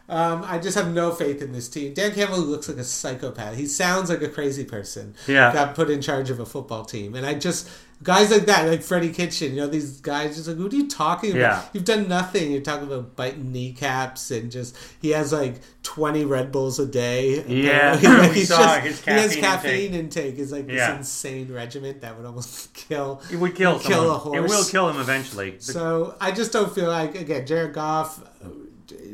[0.10, 1.94] Um, I just have no faith in this team.
[1.94, 3.56] Dan Campbell looks like a psychopath.
[3.56, 5.16] He sounds like a crazy person.
[5.28, 5.54] Yeah.
[5.54, 7.70] got put in charge of a football team, and I just
[8.04, 9.52] guys like that, like Freddie Kitchen.
[9.52, 11.40] You know, these guys just like, what are you talking about?
[11.40, 11.64] Yeah.
[11.72, 12.52] You've done nothing.
[12.52, 17.42] You're talking about biting kneecaps and just he has like twenty Red Bulls a day.
[17.48, 17.96] Yeah,
[18.34, 20.36] He's just- his he has caffeine caffeine intake.
[20.38, 20.90] Is like Yeah.
[20.92, 23.22] this insane regiment that would almost kill.
[23.32, 24.16] It would kill kill someone.
[24.16, 24.36] a horse.
[24.38, 25.56] It will kill him eventually.
[25.60, 28.20] So I just don't feel like again Jared Goff,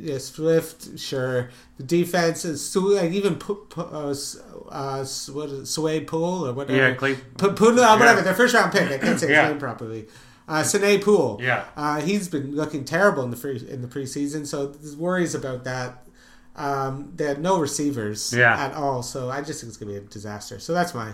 [0.02, 1.50] yeah, Swift, sure.
[1.78, 4.14] The defense is so like even Pu- Pu- uh,
[4.70, 6.78] uh, what is it, Sway Pool or whatever.
[6.78, 8.20] Yeah, Clay- P- Pool, uh, whatever.
[8.20, 8.24] Yeah.
[8.24, 8.90] Their first round pick.
[8.92, 9.50] I can't say his Yeah.
[9.50, 10.08] name properly.
[10.48, 11.40] Uh, Sine Pool.
[11.42, 11.66] Yeah.
[11.78, 14.48] Uh, he's been looking terrible in the free, in the preseason.
[14.48, 16.06] So there's worries about that.
[16.56, 18.58] Um, they had no receivers Yeah.
[18.60, 19.04] at all.
[19.04, 20.60] So I just think it's gonna be a disaster.
[20.60, 21.14] So that's my.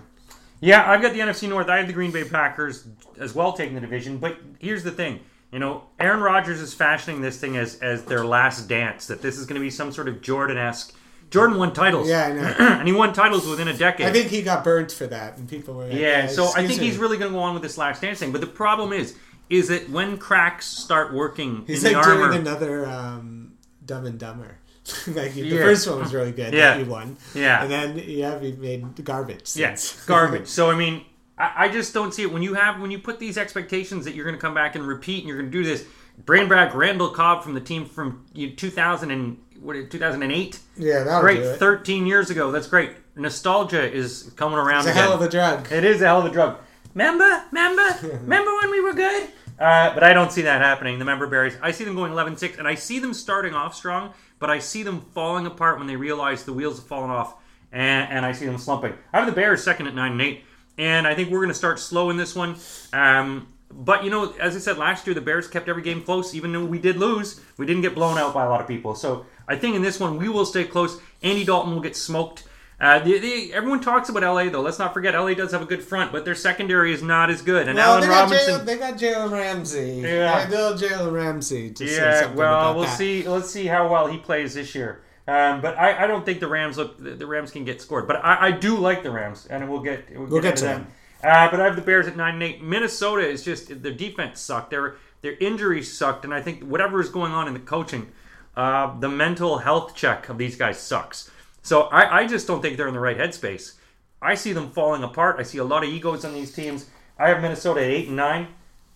[0.62, 1.68] Yeah, I've got the NFC North.
[1.68, 2.86] I have the Green Bay Packers
[3.20, 4.18] as well taking the division.
[4.18, 5.20] But here's the thing.
[5.56, 9.08] You know, Aaron Rodgers is fashioning this thing as as their last dance.
[9.08, 10.94] That this is going to be some sort of Jordan-esque.
[11.32, 12.10] Jordan won titles.
[12.10, 12.56] Yeah, I know.
[12.60, 14.06] and he won titles within a decade.
[14.06, 16.82] I think he got burnt for that, and people were like, Yeah, so I think
[16.82, 16.88] me.
[16.88, 18.34] he's really going to go on with this last dance thing.
[18.34, 19.16] But the problem is,
[19.50, 23.54] is that when cracks start working He's in like the armor, doing another um,
[23.86, 24.58] Dumb and Dumber.
[25.08, 25.62] like the Yeah.
[25.62, 26.54] first one was really good.
[26.54, 26.76] Yeah.
[26.76, 27.16] you won.
[27.34, 27.64] Yeah.
[27.64, 29.56] and then yeah, he made garbage.
[29.56, 30.48] Yes, garbage.
[30.58, 31.06] So I mean,
[31.38, 34.16] I, I just don't see it when you have when you put these expectations that
[34.16, 35.86] you're going to come back and repeat and you're going to do this.
[36.26, 40.60] Bring back Randall Cobb from the team from you know, 2000 and what 2008.
[40.78, 41.58] yeah, that Great, Do it.
[41.60, 42.52] 13 years ago.
[42.52, 42.92] That's great.
[43.16, 45.04] Nostalgia is coming around It's a again.
[45.04, 45.72] hell of a drug.
[45.72, 46.58] It is a hell of a drug.
[46.94, 47.84] Remember, remember,
[48.22, 49.30] remember when we were good?
[49.60, 51.00] Uh, but I don't see that happening.
[51.00, 51.58] The member berries.
[51.62, 54.84] I see them going 11-6, and I see them starting off strong, but I see
[54.84, 57.36] them falling apart when they realize the wheels have fallen off,
[57.72, 58.94] and, and I see them slumping.
[59.14, 60.44] I have the Bears second at nine and eight,
[60.78, 62.56] and I think we're going to start slow in this one.
[62.94, 66.34] Um, but you know, as I said last year, the Bears kept every game close,
[66.34, 67.42] even though we did lose.
[67.58, 68.96] We didn't get blown out by a lot of people.
[68.96, 71.00] So I think in this one we will stay close.
[71.24, 72.44] Andy Dalton will get smoked.
[72.80, 74.62] Uh, the, the, everyone talks about LA though.
[74.62, 77.42] Let's not forget LA does have a good front, but their secondary is not as
[77.42, 77.68] good.
[77.68, 78.54] And Well, Allen they got, Robinson.
[78.54, 80.02] Jalen, they got Jalen Ramsey.
[80.04, 80.10] Yeah.
[80.10, 81.74] Yeah, little Jalen Ramsey.
[81.80, 82.98] Yeah, something well, we'll that.
[82.98, 83.28] see.
[83.28, 85.02] Let's see how well he plays this year.
[85.28, 86.98] Um, but I, I don't think the Rams look.
[86.98, 88.08] The, the Rams can get scored.
[88.08, 90.68] But I, I do like the Rams, and we'll get we'll, We'll get into to
[90.68, 90.88] them.
[91.24, 92.62] Uh, but I have the Bears at nine and eight.
[92.62, 94.70] Minnesota is just their defense sucked.
[94.70, 98.12] Their their injuries sucked, and I think whatever is going on in the coaching,
[98.56, 101.32] uh, the mental health check of these guys sucks.
[101.64, 103.74] So I, I just don't think they're in the right headspace.
[104.22, 105.38] I see them falling apart.
[105.40, 106.86] I see a lot of egos on these teams.
[107.18, 108.48] I have Minnesota at eight and nine,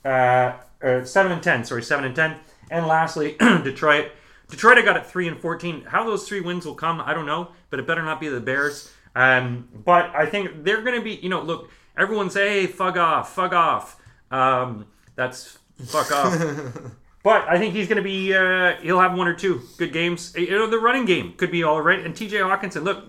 [0.05, 0.53] uh,
[0.83, 1.63] or seven and ten.
[1.65, 2.35] Sorry, seven and ten.
[2.69, 4.11] And lastly, Detroit.
[4.49, 5.83] Detroit, I got at three and fourteen.
[5.87, 8.39] How those three wins will come, I don't know, but it better not be the
[8.41, 8.91] Bears.
[9.15, 11.15] Um, but I think they're going to be.
[11.15, 13.99] You know, look, everyone say, "Hey, fuck off, fuck off."
[14.31, 14.85] Um,
[15.15, 16.35] that's fuck off.
[17.21, 18.33] But I think he's going to be.
[18.33, 20.33] Uh, he'll have one or two good games.
[20.37, 21.99] You know, the running game could be all right.
[21.99, 22.37] And T.J.
[22.37, 23.03] Hockenson, look,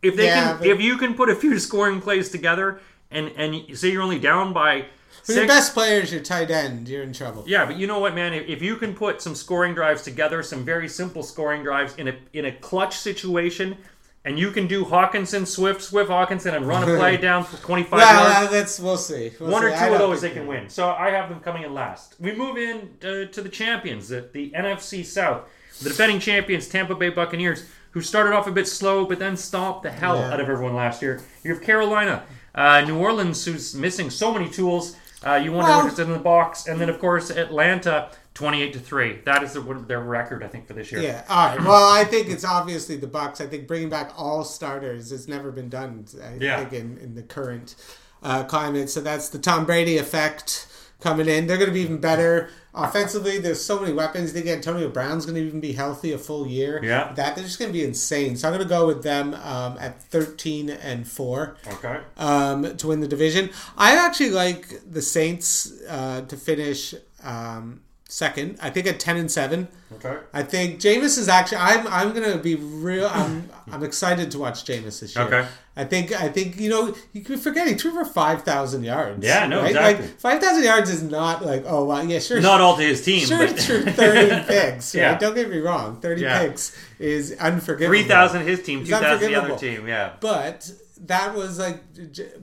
[0.00, 2.80] if they Yeah, can, but- if you can put a few scoring plays together,
[3.10, 4.86] and and say you're only down by
[5.24, 7.44] For your best players, your tight end, you're in trouble.
[7.46, 8.32] yeah, but you know what, man?
[8.32, 12.08] If, if you can put some scoring drives together, some very simple scoring drives in
[12.08, 13.76] a in a clutch situation,
[14.24, 17.92] and you can do Hockenson, Swift, Swift, Hockenson, and run a play down for 25
[17.92, 18.50] Well, yards.
[18.52, 19.32] that's we'll see.
[19.40, 20.68] We'll One or two of those they can win.
[20.68, 22.16] So I have them coming in last.
[22.20, 25.48] We move in uh, to the champions, the, the NFC South.
[25.82, 29.82] The defending champions, Tampa Bay Buccaneers, who started off a bit slow but then stomped
[29.82, 30.32] the hell Yeah.
[30.32, 31.22] out of everyone last year.
[31.42, 32.22] You have Carolina,
[32.54, 34.96] uh, New Orleans, who's missing so many tools.
[35.24, 36.66] Uh, you wonder Well- what's in the box.
[36.66, 39.20] And then, of course, Atlanta, 28 to 3.
[39.26, 41.02] That is their, their record, I think, for this year.
[41.02, 41.24] Yeah.
[41.28, 41.60] All right.
[41.62, 43.40] Well, I think it's obviously the Bucs.
[43.40, 46.06] I think bringing back all starters has never been done.
[46.22, 46.56] I Yeah.
[46.58, 47.74] think in, in the current
[48.22, 48.88] uh, climate.
[48.90, 50.66] So that's the Tom Brady effect
[51.00, 51.46] coming in.
[51.46, 53.38] They're going to be even better offensively.
[53.38, 54.32] There's so many weapons.
[54.32, 56.80] They get Antonio Brown's going to even be healthy a full year.
[56.82, 57.12] Yeah.
[57.14, 58.36] That they're just going to be insane.
[58.36, 62.00] So I'm going to go with them um, at 13 and four Okay.
[62.16, 63.50] um, to win the division.
[63.76, 68.58] I actually like the Saints uh, to finish um, second.
[68.60, 69.68] I think at ten and seven.
[69.94, 70.16] Okay.
[70.32, 71.58] I think Jameis is actually.
[71.58, 71.86] I'm.
[71.88, 73.06] I'm gonna be real.
[73.12, 73.48] I'm.
[73.70, 75.24] I'm excited to watch Jameis this year.
[75.24, 75.46] Okay.
[75.76, 76.12] I think.
[76.12, 76.94] I think you know.
[77.12, 79.24] You can forget he threw for five thousand yards.
[79.24, 79.70] Yeah, no, right?
[79.70, 80.06] exactly.
[80.06, 83.02] Like five thousand yards is not like oh wow yeah sure Not all to his
[83.04, 84.94] team, sure but threw thirty picks.
[84.94, 85.16] Yeah.
[85.18, 86.00] Don't get me wrong.
[86.00, 86.40] Thirty Yeah.
[86.46, 87.96] picks is unforgivable.
[87.98, 89.86] three thousand his team, two thousand the other team.
[89.88, 90.12] Yeah.
[90.20, 90.70] But
[91.06, 91.80] that was like,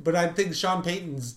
[0.03, 1.33] but I think Sean Payton's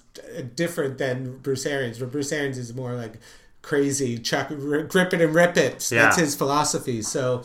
[0.54, 2.00] different than Bruce Arians.
[2.00, 3.14] Where Bruce Arians is more like
[3.62, 5.90] crazy, chuck, grip it and rip it.
[5.90, 6.02] Yeah.
[6.04, 7.02] That's his philosophy.
[7.02, 7.42] So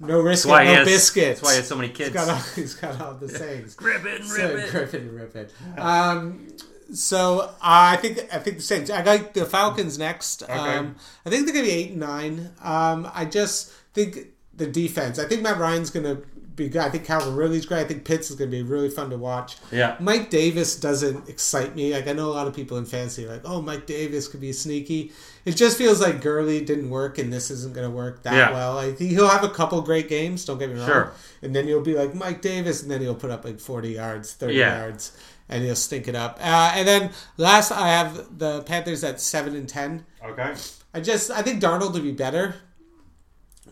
[0.00, 0.86] no risk it, no has.
[0.86, 1.40] biscuits.
[1.40, 2.10] That's why he has so many he's kids.
[2.14, 3.74] got all, he's got all the sayings.
[3.74, 4.70] Grip it and So, rip it.
[4.70, 5.52] grip it and rip it.
[5.78, 6.48] Um,
[6.92, 8.90] so I think I think the Saints.
[8.90, 10.42] I got the Falcons next.
[10.48, 12.50] Um, I think they're gonna be eight and nine.
[12.62, 15.18] Um, I just think the defense.
[15.18, 16.18] I think Matt Ryan's gonna
[16.56, 16.82] be good.
[16.82, 17.80] I think Calvin Ridley's great.
[17.80, 19.56] I think Pitts is gonna be really fun to watch.
[19.72, 19.96] Yeah.
[20.00, 21.92] Mike Davis doesn't excite me.
[21.92, 24.40] Like I know a lot of people in fantasy are like, oh, Mike Davis could
[24.40, 25.12] be sneaky.
[25.44, 28.52] It just feels like Gurley didn't work, and this isn't going to work that Yeah.
[28.52, 28.78] well.
[28.78, 30.44] I think he'll have a couple great games.
[30.46, 30.86] Don't get me wrong.
[30.86, 31.12] Sure.
[31.42, 34.32] And then you'll be like Mike Davis, and then he'll put up like forty yards,
[34.32, 34.78] thirty Yeah.
[34.78, 35.12] yards,
[35.50, 36.38] and he'll stink it up.
[36.40, 40.06] Uh, and then last, I have the Panthers at seven and ten.
[40.24, 40.54] Okay.
[40.94, 42.54] I just I think Darnold would be better,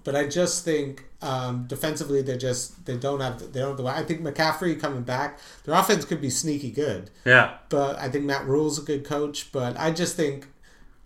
[0.04, 3.82] but I just think um, defensively they just they don't have they don't have the
[3.84, 7.54] way I think McCaffrey coming back, their offense could be sneaky good, Yeah.
[7.68, 10.48] but I think Matt Rhule's a good coach, but I just think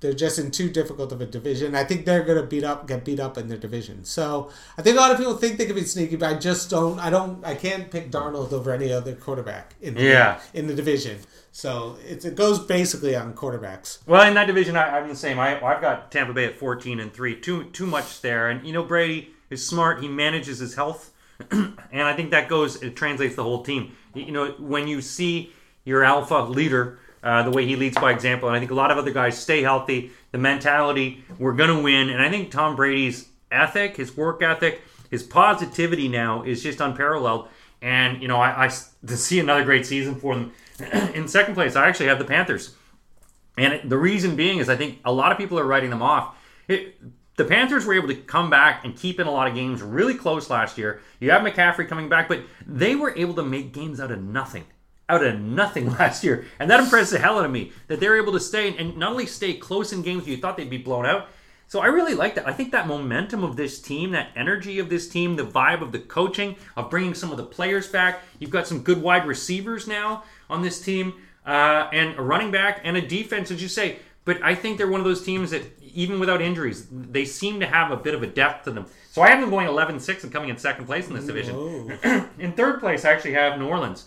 [0.01, 1.75] they're just in too difficult of a division.
[1.75, 4.05] I think they're gonna beat up get beat up in their division.
[4.05, 6.69] So I think a lot of people think they could be sneaky, but I just
[6.69, 6.99] don't.
[6.99, 7.45] I don't.
[7.45, 10.41] I can't pick Darnold over any other quarterback in the, Yeah.
[10.53, 11.19] in the division.
[11.51, 14.01] So it's, it goes basically on quarterbacks.
[14.07, 15.39] Well, in that division, I, I'm the same.
[15.39, 17.35] I, I've got Tampa Bay at 14 and three.
[17.41, 18.51] Too too much there.
[18.51, 20.01] And you know, Brady is smart.
[20.01, 21.13] He manages his health,
[21.51, 22.83] and I think that goes.
[22.83, 23.97] It translates the whole team.
[24.15, 25.53] You know, when you see
[25.85, 26.99] your alpha leader.
[27.23, 29.37] Uh, the way he leads by example, and I think a lot of other guys
[29.37, 30.13] stay healthy.
[30.31, 34.81] The mentality, we're to win, and I think Tom Brady's ethic, his work ethic,
[35.11, 37.49] his positivity now is just unparalleled.
[37.83, 40.53] And you know, I, I to see another great season for them.
[41.15, 42.75] In second place, I actually have the Panthers.
[43.59, 46.37] And the reason being is I think a lot of people are writing them off.
[46.69, 47.01] It,
[47.37, 50.15] the Panthers were able to come back and keep in a lot of games really
[50.15, 51.01] close last year.
[51.21, 54.65] You have McCaffrey coming back, but they were able to make games out of nothing.
[55.09, 56.47] Out of nothing last year.
[56.59, 58.97] And that impressed the hell out of me that they were able to stay and
[58.97, 61.29] not only stay close in games you thought they'd be blown out.
[61.69, 62.47] So I really like that.
[62.47, 65.91] I think that momentum of this team, that energy of this team, the vibe of
[65.91, 68.23] the coaching, of bringing some of the players back.
[68.39, 71.15] You've got some good wide receivers now on this team
[71.45, 73.99] uh, and a running back and a defense, as you say.
[74.25, 75.63] But I think they're one of those teams that,
[75.97, 78.87] even without injuries, they seem to have a bit of a depth to them.
[79.11, 81.99] So I have them going 11 6 and coming in second place in this division.
[82.39, 84.07] in third place, I actually have New Orleans.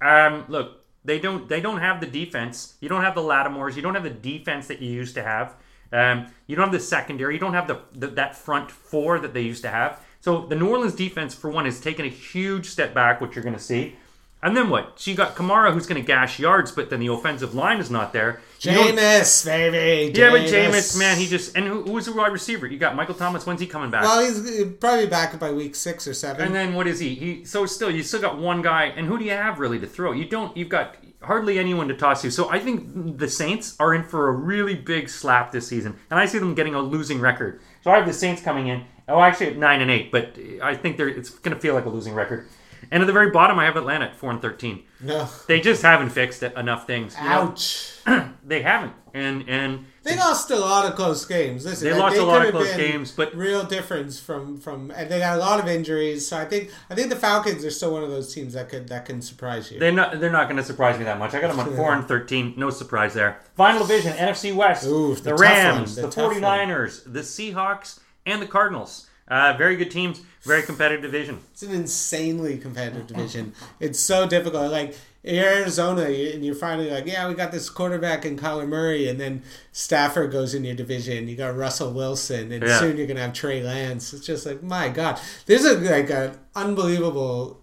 [0.00, 2.74] Um, look, they don't they don't have the defense.
[2.80, 3.76] You don't have the Lattimores.
[3.76, 5.54] You don't have the defense that you used to have.
[5.92, 7.34] Um, you don't have the secondary.
[7.34, 10.00] You don't have the, the that front four that they used to have.
[10.20, 13.44] So the New Orleans defense, for one, has taken a huge step back, which you're
[13.44, 13.96] going to see.
[14.40, 15.00] And then what?
[15.00, 17.90] So you got Kamara, who's going to gash yards, but then the offensive line is
[17.90, 18.40] not there.
[18.60, 20.16] You Jameis, baby.
[20.16, 22.66] yeah, but Jameis, man, he just and who, who's the wide receiver?
[22.66, 23.46] You got Michael Thomas.
[23.46, 24.02] When's he coming back?
[24.02, 26.46] Well, he's probably back by week six or seven.
[26.46, 27.14] And then what is he?
[27.14, 29.86] He so still you still got one guy, and who do you have really to
[29.86, 30.12] throw?
[30.12, 30.56] You don't.
[30.56, 32.30] You've got hardly anyone to toss to.
[32.30, 36.18] So I think the Saints are in for a really big slap this season, and
[36.20, 37.60] I see them getting a losing record.
[37.82, 38.84] So I have the Saints coming in.
[39.08, 41.86] Oh, actually at nine and eight, but I think they're it's going to feel like
[41.86, 42.46] a losing record.
[42.90, 44.84] And at the very bottom, I have Atlanta at four and thirteen.
[45.00, 45.28] no.
[45.46, 47.14] They just haven't fixed it, enough things.
[47.20, 47.92] You Ouch.
[48.46, 51.66] they haven't, and and They lost a lot of close games.
[51.66, 55.18] Listen, They lost a lot of close games, but- real difference from from and they
[55.18, 56.26] got a lot of injuries.
[56.26, 58.88] So I think I think the Falcons are still one of those teams that could
[58.88, 59.78] that can surprise you.
[59.78, 60.18] They're not.
[60.20, 61.34] They're not going to surprise me that much.
[61.34, 62.54] I got them on four and thirteen.
[62.56, 63.40] No surprise there.
[63.56, 64.86] Final division: NFC West.
[64.86, 69.07] Ooh, the, the Rams, one, the the tough 49ers, the Seahawks, and the Cardinals.
[69.30, 70.22] Uh, very good teams.
[70.42, 71.40] Very competitive division.
[71.52, 73.52] It's an insanely competitive division.
[73.80, 74.70] It's so difficult.
[74.72, 79.20] Like Arizona, and you're finally like, yeah, we got this quarterback in Kyler Murray, and
[79.20, 81.28] then Stafford goes in your division.
[81.28, 82.78] You got Russell Wilson, and Yeah.
[82.78, 84.14] soon you're gonna have Trey Lance.
[84.14, 87.60] It's just like, my God, there's a like an unbelievable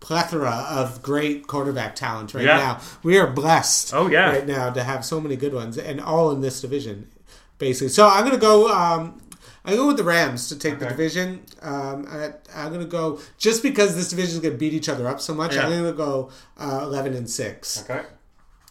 [0.00, 2.56] plethora of great quarterback talent right Yeah.
[2.56, 2.80] now.
[3.02, 3.92] We are blessed.
[3.94, 4.30] Oh, yeah.
[4.30, 7.08] right now to have so many good ones, and all in this division,
[7.58, 7.88] basically.
[7.90, 8.68] So I'm gonna go.
[8.68, 9.20] Um,
[9.66, 11.42] I go with the Rams to take the division.
[11.60, 15.20] Um, I, I'm gonna go just because this division is gonna beat each other up
[15.20, 15.56] so much.
[15.56, 18.06] I'm gonna go uh, 11 and six Okay.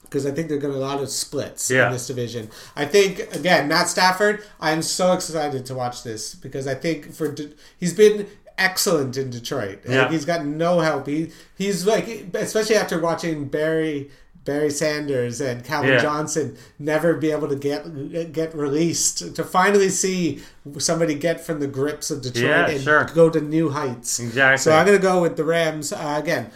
[0.04, 1.88] because I think they're gonna a lot of splits Yeah.
[1.88, 2.50] in this division.
[2.76, 4.44] I think again, Matt Stafford.
[4.62, 8.28] I'm so excited to watch this because I think for De- he's been
[8.58, 9.82] excellent in Detroit.
[9.88, 10.04] Yeah.
[10.04, 11.08] Like, he's got no help.
[11.08, 14.12] He he's like especially after watching Barry
[14.46, 16.00] Barry Sanders and Calvin Yeah.
[16.02, 20.42] Johnson never be able to get get released to finally see
[20.78, 23.06] somebody get from the grips of Detroit Yeah, and sure.
[23.14, 24.20] go to new heights.
[24.20, 24.58] Exactly.
[24.60, 26.52] So I'm gonna go with the Rams uh, again.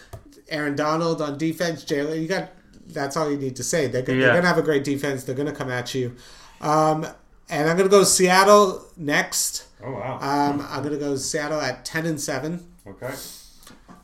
[0.50, 2.22] Aaron Donald on defense, Jalen.
[2.22, 2.50] You got
[2.88, 3.88] that's all you need to say.
[3.88, 4.26] They're, Yeah.
[4.26, 5.24] they're gonna have a great defense.
[5.24, 6.16] They're gonna come at you.
[6.62, 7.06] Um,
[7.50, 9.66] and I'm gonna go Seattle next.
[9.84, 10.20] Oh wow.
[10.22, 12.66] Um, I'm gonna go Seattle at ten and seven.
[12.88, 13.14] okay.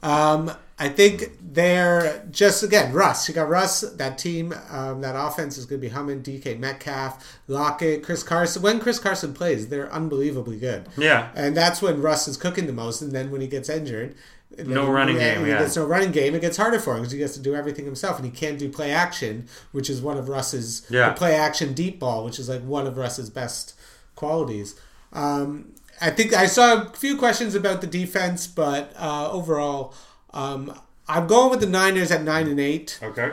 [0.04, 3.30] Um, I think they're just again Russ.
[3.30, 3.80] You got Russ.
[3.82, 6.22] That team, um, that offense is going to be humming.
[6.22, 8.62] DK Metcalf, Lockett, Chris Carson.
[8.62, 10.90] When Chris Carson plays, they're unbelievably good.
[10.98, 11.30] Yeah.
[11.34, 13.02] and that's when Russ is cooking the most.
[13.02, 14.16] And then when he gets injured,
[14.58, 15.60] No running yeah, game, He yeah.
[15.60, 16.36] gets no running game.
[16.36, 18.60] It gets harder for him because he gets to do everything himself, and he can't
[18.60, 21.10] do play action, which is one of Russ's Yeah.
[21.10, 23.76] the play action deep ball, which is like one of Russ's best
[24.16, 24.76] qualities.
[25.14, 25.72] Um,
[26.02, 29.94] I think I saw a few questions about the defense, but uh, overall,
[30.36, 30.78] um,
[31.08, 33.00] I'm going with the Niners at nine and eight.
[33.02, 33.32] Okay.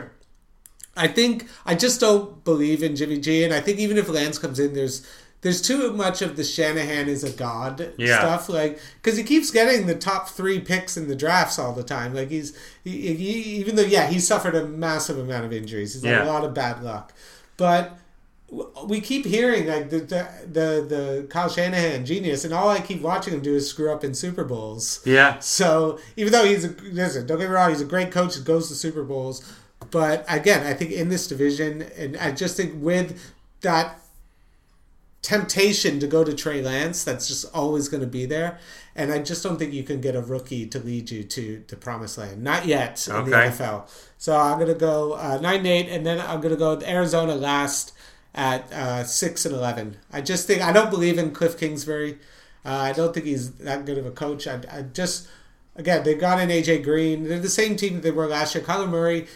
[0.95, 4.37] I think I just don't believe in Jimmy G, and I think even if Lance
[4.37, 5.05] comes in, there's
[5.41, 8.19] there's too much of the Shanahan is a god Yeah.
[8.19, 11.83] stuff, like because he keeps getting the top three picks in the drafts all the
[11.83, 12.13] time.
[12.13, 16.03] Like he's he, he, even though yeah he suffered a massive amount of injuries, he's
[16.03, 16.23] had Yeah.
[16.25, 17.11] a lot of bad luck,
[17.57, 17.97] but
[18.85, 23.01] we keep hearing like the, the the the Kyle Shanahan genius, and all I keep
[23.01, 25.01] watching him do is screw up in Super Bowls.
[25.05, 25.39] Yeah.
[25.39, 28.45] So even though he's a listen, don't get me wrong, he's a great coach that
[28.45, 29.43] goes to Super Bowls.
[29.91, 33.19] But again, I think in this division, and I just think with
[33.61, 33.99] that
[35.21, 38.59] temptation to go to Trey Lance, that's just always going to be there.
[38.95, 41.75] And I just don't think you can get a rookie to lead you to the
[41.75, 42.43] promised land.
[42.43, 43.89] Not yet in the NFL.
[44.17, 46.87] So I'm going to go uh, nine eight, and then I'm going to go with
[46.87, 47.92] Arizona last
[48.35, 49.97] at uh, 6 and 11.
[50.11, 52.17] I just think, I don't believe in Cliff Kingsbury.
[52.65, 54.47] Uh, I don't think he's that good of a coach.
[54.47, 55.27] I, I just,
[55.75, 57.25] again, they got in AJ Green.
[57.27, 58.63] They're the same team that they were last year.
[58.63, 59.27] Kyler Murray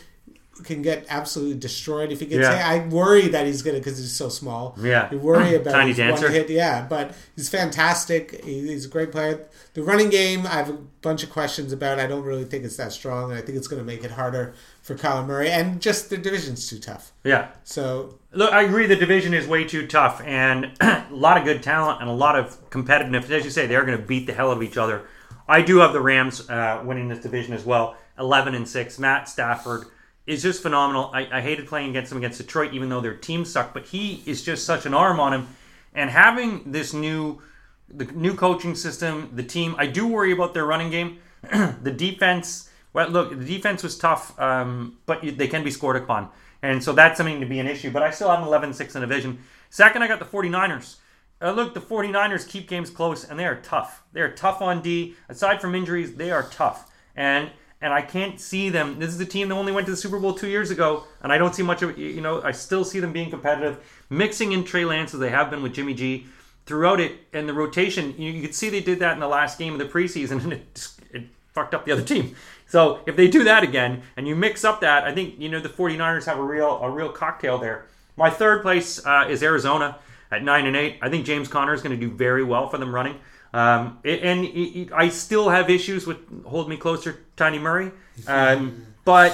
[0.63, 2.55] can get absolutely destroyed if he gets Yeah.
[2.55, 2.65] hit.
[2.65, 4.75] I worry that he's gonna because he's so small.
[4.81, 5.07] Yeah.
[5.11, 6.25] you worry about Tiny dancer.
[6.25, 6.49] one hit.
[6.49, 8.43] Yeah, but he's fantastic.
[8.43, 9.45] He- He's a great player.
[9.75, 11.99] The running game, I have a bunch of questions about.
[11.99, 14.09] I don't really think it's that strong, and I think it's going to make it
[14.09, 14.55] harder
[14.87, 15.49] for Kyler Murray.
[15.49, 17.11] And just the division's too tough.
[17.23, 17.49] Yeah.
[17.65, 18.85] So Look, I agree.
[18.85, 22.37] The division is way too tough, and a lot of good talent and a lot
[22.37, 23.29] of competitiveness.
[23.31, 25.07] As you say, they're going to beat the hell out of each other.
[25.47, 28.99] I do have the Rams uh, winning this division as well, eleven and six.
[28.99, 29.87] Matt Stafford
[30.27, 31.09] is just phenomenal.
[31.13, 33.73] I, I hated playing against him against Detroit, even though their team sucked.
[33.73, 35.47] But he is just such an arm on him,
[35.95, 37.41] and having this new,
[37.89, 39.73] the new coaching system, the team.
[39.79, 41.17] I do worry about their running game,
[41.81, 42.66] the defense.
[42.93, 46.29] Well, look, the defense was tough, um, but they can be scored upon.
[46.61, 47.91] And so that's something to be an issue.
[47.91, 49.39] But I still have an 11 6 in division.
[49.69, 50.95] Second, I got the 49ers.
[51.39, 54.03] Uh, look, the 49ers keep games close, and they are tough.
[54.11, 55.15] They are tough on D.
[55.29, 56.91] Aside from injuries, they are tough.
[57.15, 58.97] And and I can't see them.
[58.97, 61.31] This is a team that only went to the Super Bowl two years ago, and
[61.31, 61.97] I don't see much of it.
[61.99, 62.41] you know.
[62.41, 63.77] I still see them being competitive,
[64.09, 66.25] mixing in Trey Lance as they have been with Jimmy G
[66.65, 67.19] throughout it.
[67.33, 69.79] And the rotation, you, you could see they did that in the last game of
[69.79, 71.23] the preseason, and it, it
[71.53, 72.35] fucked up the other team.
[72.67, 75.59] So if they do that again, and you mix up that, I think you know
[75.59, 77.85] the 49ers have a real a real cocktail there.
[78.17, 79.97] My third place uh, is Arizona
[80.31, 80.97] at nine and eight.
[81.01, 83.15] I think James Conner is going to do very well for them running.
[83.53, 87.91] Um, it- and I still have issues with hold me closer, Tiny Murray.
[88.27, 89.33] Um, but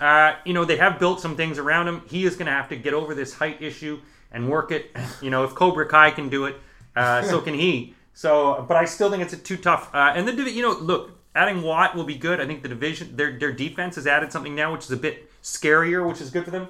[0.00, 2.02] uh, you know they have built some things around him.
[2.08, 4.00] He is going to have to get over this height issue
[4.32, 4.90] and work it.
[5.20, 6.56] You know if Cobra Kai can do it,
[6.96, 7.94] uh, so can he.
[8.14, 9.88] So, but I still think it's a too tough.
[9.94, 12.40] Uh, and then you know, look, adding Watt will be good.
[12.40, 15.30] I think the division, their their defense has added something now, which is a bit
[15.42, 16.68] scarier, which is good for them.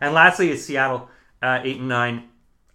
[0.00, 1.08] And lastly, is Seattle
[1.42, 2.28] uh, eight and nine.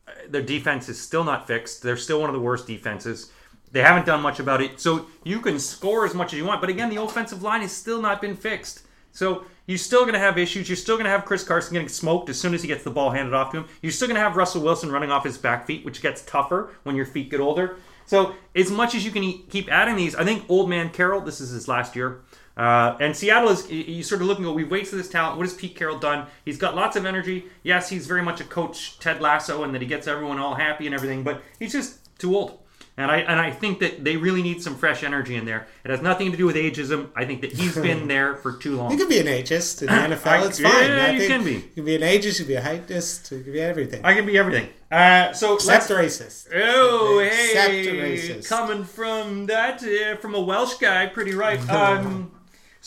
[0.08, 1.84] Uh, Their defense is still not fixed.
[1.84, 3.32] They're still one of the worst defenses.
[3.72, 4.80] They haven't done much about it.
[4.80, 7.72] So you can score as much as you want, but again, the offensive line has
[7.74, 8.84] still not been fixed.
[9.12, 10.70] So you're still going to have issues.
[10.70, 12.92] You're still going to have Chris Carson getting smoked as soon as he gets the
[12.92, 13.68] ball handed off to him.
[13.82, 16.72] You're still going to have Russell Wilson running off his back feet, which gets tougher
[16.84, 17.78] when your feet get older.
[18.08, 21.40] So as much as you can keep adding these, I think Old Man Carroll, this
[21.40, 22.22] is his last year.
[22.56, 25.38] Uh, and Seattle is, you- sort of looking at, we've wasted this talent.
[25.38, 26.26] What has Pete Carroll done?
[26.44, 27.46] He's got lots of energy.
[27.62, 30.88] Yes, he's very much a coach, Ted Lasso, and that he gets everyone all happy
[30.88, 32.58] and everything, but he's just too old.
[33.00, 35.68] And I and I think that they really need some fresh energy in there.
[35.86, 37.10] It has nothing to do with ageism.
[37.16, 38.90] I think that he's been there for too long.
[38.92, 40.26] you can be an ageist in the NFL.
[40.28, 40.72] I- it's fine.
[40.90, 41.54] yeah, I you can be.
[41.54, 42.40] You can be an ageist.
[42.40, 43.30] You can be a heightist.
[43.32, 44.04] You can be everything.
[44.04, 44.70] I can be everything.
[44.92, 46.48] Uh, so Except racist.
[46.56, 48.50] Oh, Except hey, racist.
[48.50, 51.60] coming from that uh, from a Welsh guy, pretty right.
[51.70, 52.32] Um,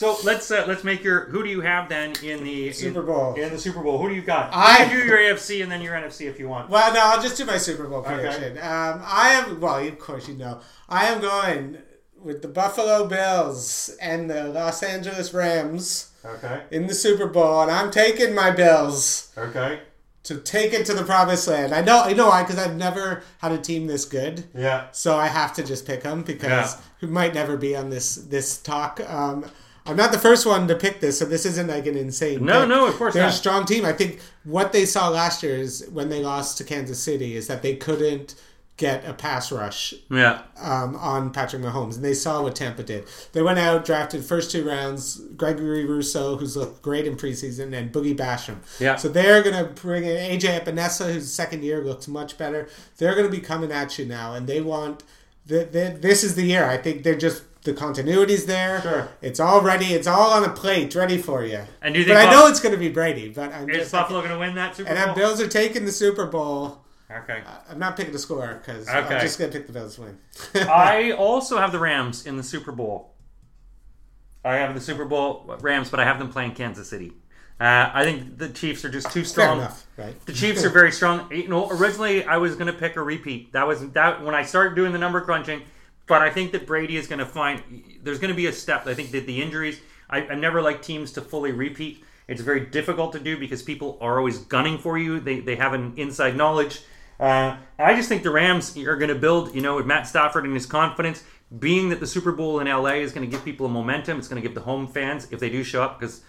[0.01, 1.27] so let's uh, let's make your.
[1.27, 3.35] Who do you have then in the Super Bowl.
[3.35, 4.49] In the Super Bowl, who do you got?
[4.55, 6.71] I- you can do your AFC and then your NFC if you want.
[6.71, 8.57] Well, no, I'll just do my Super Bowl prediction.
[8.57, 11.83] Um, I am, well, of course you know, I am going
[12.19, 16.63] with the Buffalo Bills and the Los Angeles Rams Okay.
[16.71, 19.81] in the Super Bowl, and I'm taking my Bills Okay.
[20.23, 21.75] to take it to the promised land.
[21.75, 24.45] I know, I know why, because I've never had a team this good.
[24.55, 24.87] Yeah.
[24.93, 26.81] So I have to just pick them because Yeah.
[27.03, 28.99] we might never be on this this talk.
[29.07, 29.45] Um,
[29.87, 32.45] I'm not the first one to pick this, so this isn't like an insane.
[32.45, 32.69] No, pick.
[32.69, 33.33] no, of course They're not.
[33.33, 33.85] a strong team.
[33.85, 37.47] I think what they saw last year is when they lost to Kansas City is
[37.49, 38.35] that they couldn't
[38.77, 40.41] get a pass rush Yeah.
[40.59, 43.05] um, on Patrick Mahomes, and they saw what Tampa did.
[43.33, 47.93] They went out, drafted first two rounds, Gregory Rousseau, who's looked great in preseason, and
[47.93, 48.57] Boogie Basham.
[48.79, 48.97] Yeah.
[48.97, 52.69] So they're going to bring in AJ Epenesa, whose second year looks much better.
[52.97, 55.03] They're going to be coming at you now, and they want.
[55.47, 56.65] The, the, this is the year.
[56.65, 58.81] I think they're just the continuity's there.
[58.83, 59.09] Sure.
[59.23, 59.87] It's all ready.
[59.87, 61.61] It's all on a plate, ready for you.
[61.83, 63.29] And do you think but think I know it's going to be Brady.
[63.29, 65.07] But I'm Is just Buffalo going to win that Super and Bowl?
[65.07, 66.85] then Bills are taking the Super Bowl.
[67.11, 67.43] Okay.
[67.69, 69.15] I'm not picking the score because Okay.
[69.17, 70.19] I'm just going to pick the Bills to win.
[70.69, 73.15] I also have the Rams in the Super Bowl.
[74.45, 77.13] I have the Super Bowl Rams, but I have them playing Kansas City.
[77.61, 79.59] Uh, I think the Chiefs are just too Fair strong.
[79.59, 80.19] enough, right?
[80.25, 81.31] The Chiefs are very strong.
[81.31, 83.53] You know, originally I was going to pick a repeat.
[83.53, 85.61] That was that when I started doing the number crunching.
[86.11, 87.63] But I think that Brady is going to find
[88.03, 88.85] there's going to be a step.
[88.89, 89.81] I think that the injuries.
[90.11, 92.03] I, I never like teams to fully repeat.
[92.27, 95.21] It's very difficult to do because people are always gunning for you.
[95.21, 96.81] They they have an inside knowledge.
[97.21, 99.55] Uh, I just think the Rams are going to build.
[99.55, 101.23] You know, with Matt Stafford and his confidence,
[101.61, 104.19] being that the Super Bowl in LA is going to give people a momentum.
[104.19, 106.23] It's going to give the home fans if they do show up because.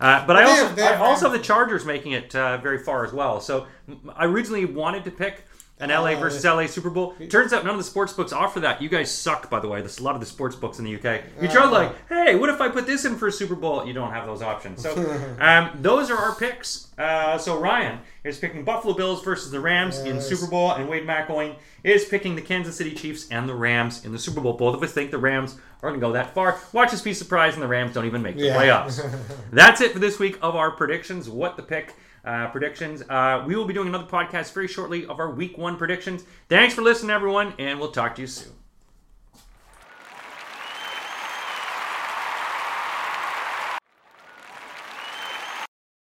[0.00, 2.78] Uh, but I They also have- I also have the Chargers making it uh, very
[2.78, 3.40] far as well.
[3.40, 3.66] So
[4.14, 5.44] I originally wanted to pick
[5.78, 7.14] an LA Uh, versus LA Super Bowl.
[7.28, 8.80] Turns out none of the sports books offer that.
[8.80, 9.80] You guys suck, by the way.
[9.80, 11.22] There's a lot of the sports books in the UK.
[11.42, 13.86] You try like, hey, what if I put this in for a Super Bowl?
[13.86, 14.82] You don't have those options.
[14.82, 14.94] So
[15.40, 16.88] um, those are our picks.
[16.96, 21.06] Uh, so Ryan is picking Buffalo Bills versus the Rams in Super Bowl, and Wade
[21.06, 24.54] McElwain is picking the Kansas City Chiefs and the Rams in the Super Bowl.
[24.54, 26.58] Both of us think the Rams are going to go that far.
[26.72, 28.56] Watch us be surprised, and the Rams don't even make the Yeah.
[28.56, 29.06] playoffs.
[29.52, 31.28] That's it for this week of our predictions.
[31.28, 31.94] What the pick
[32.26, 33.02] uh, predictions.
[33.08, 36.24] Uh, we will be doing another podcast very shortly of our week one predictions.
[36.48, 38.52] Thanks for listening, everyone, and we'll talk to you soon.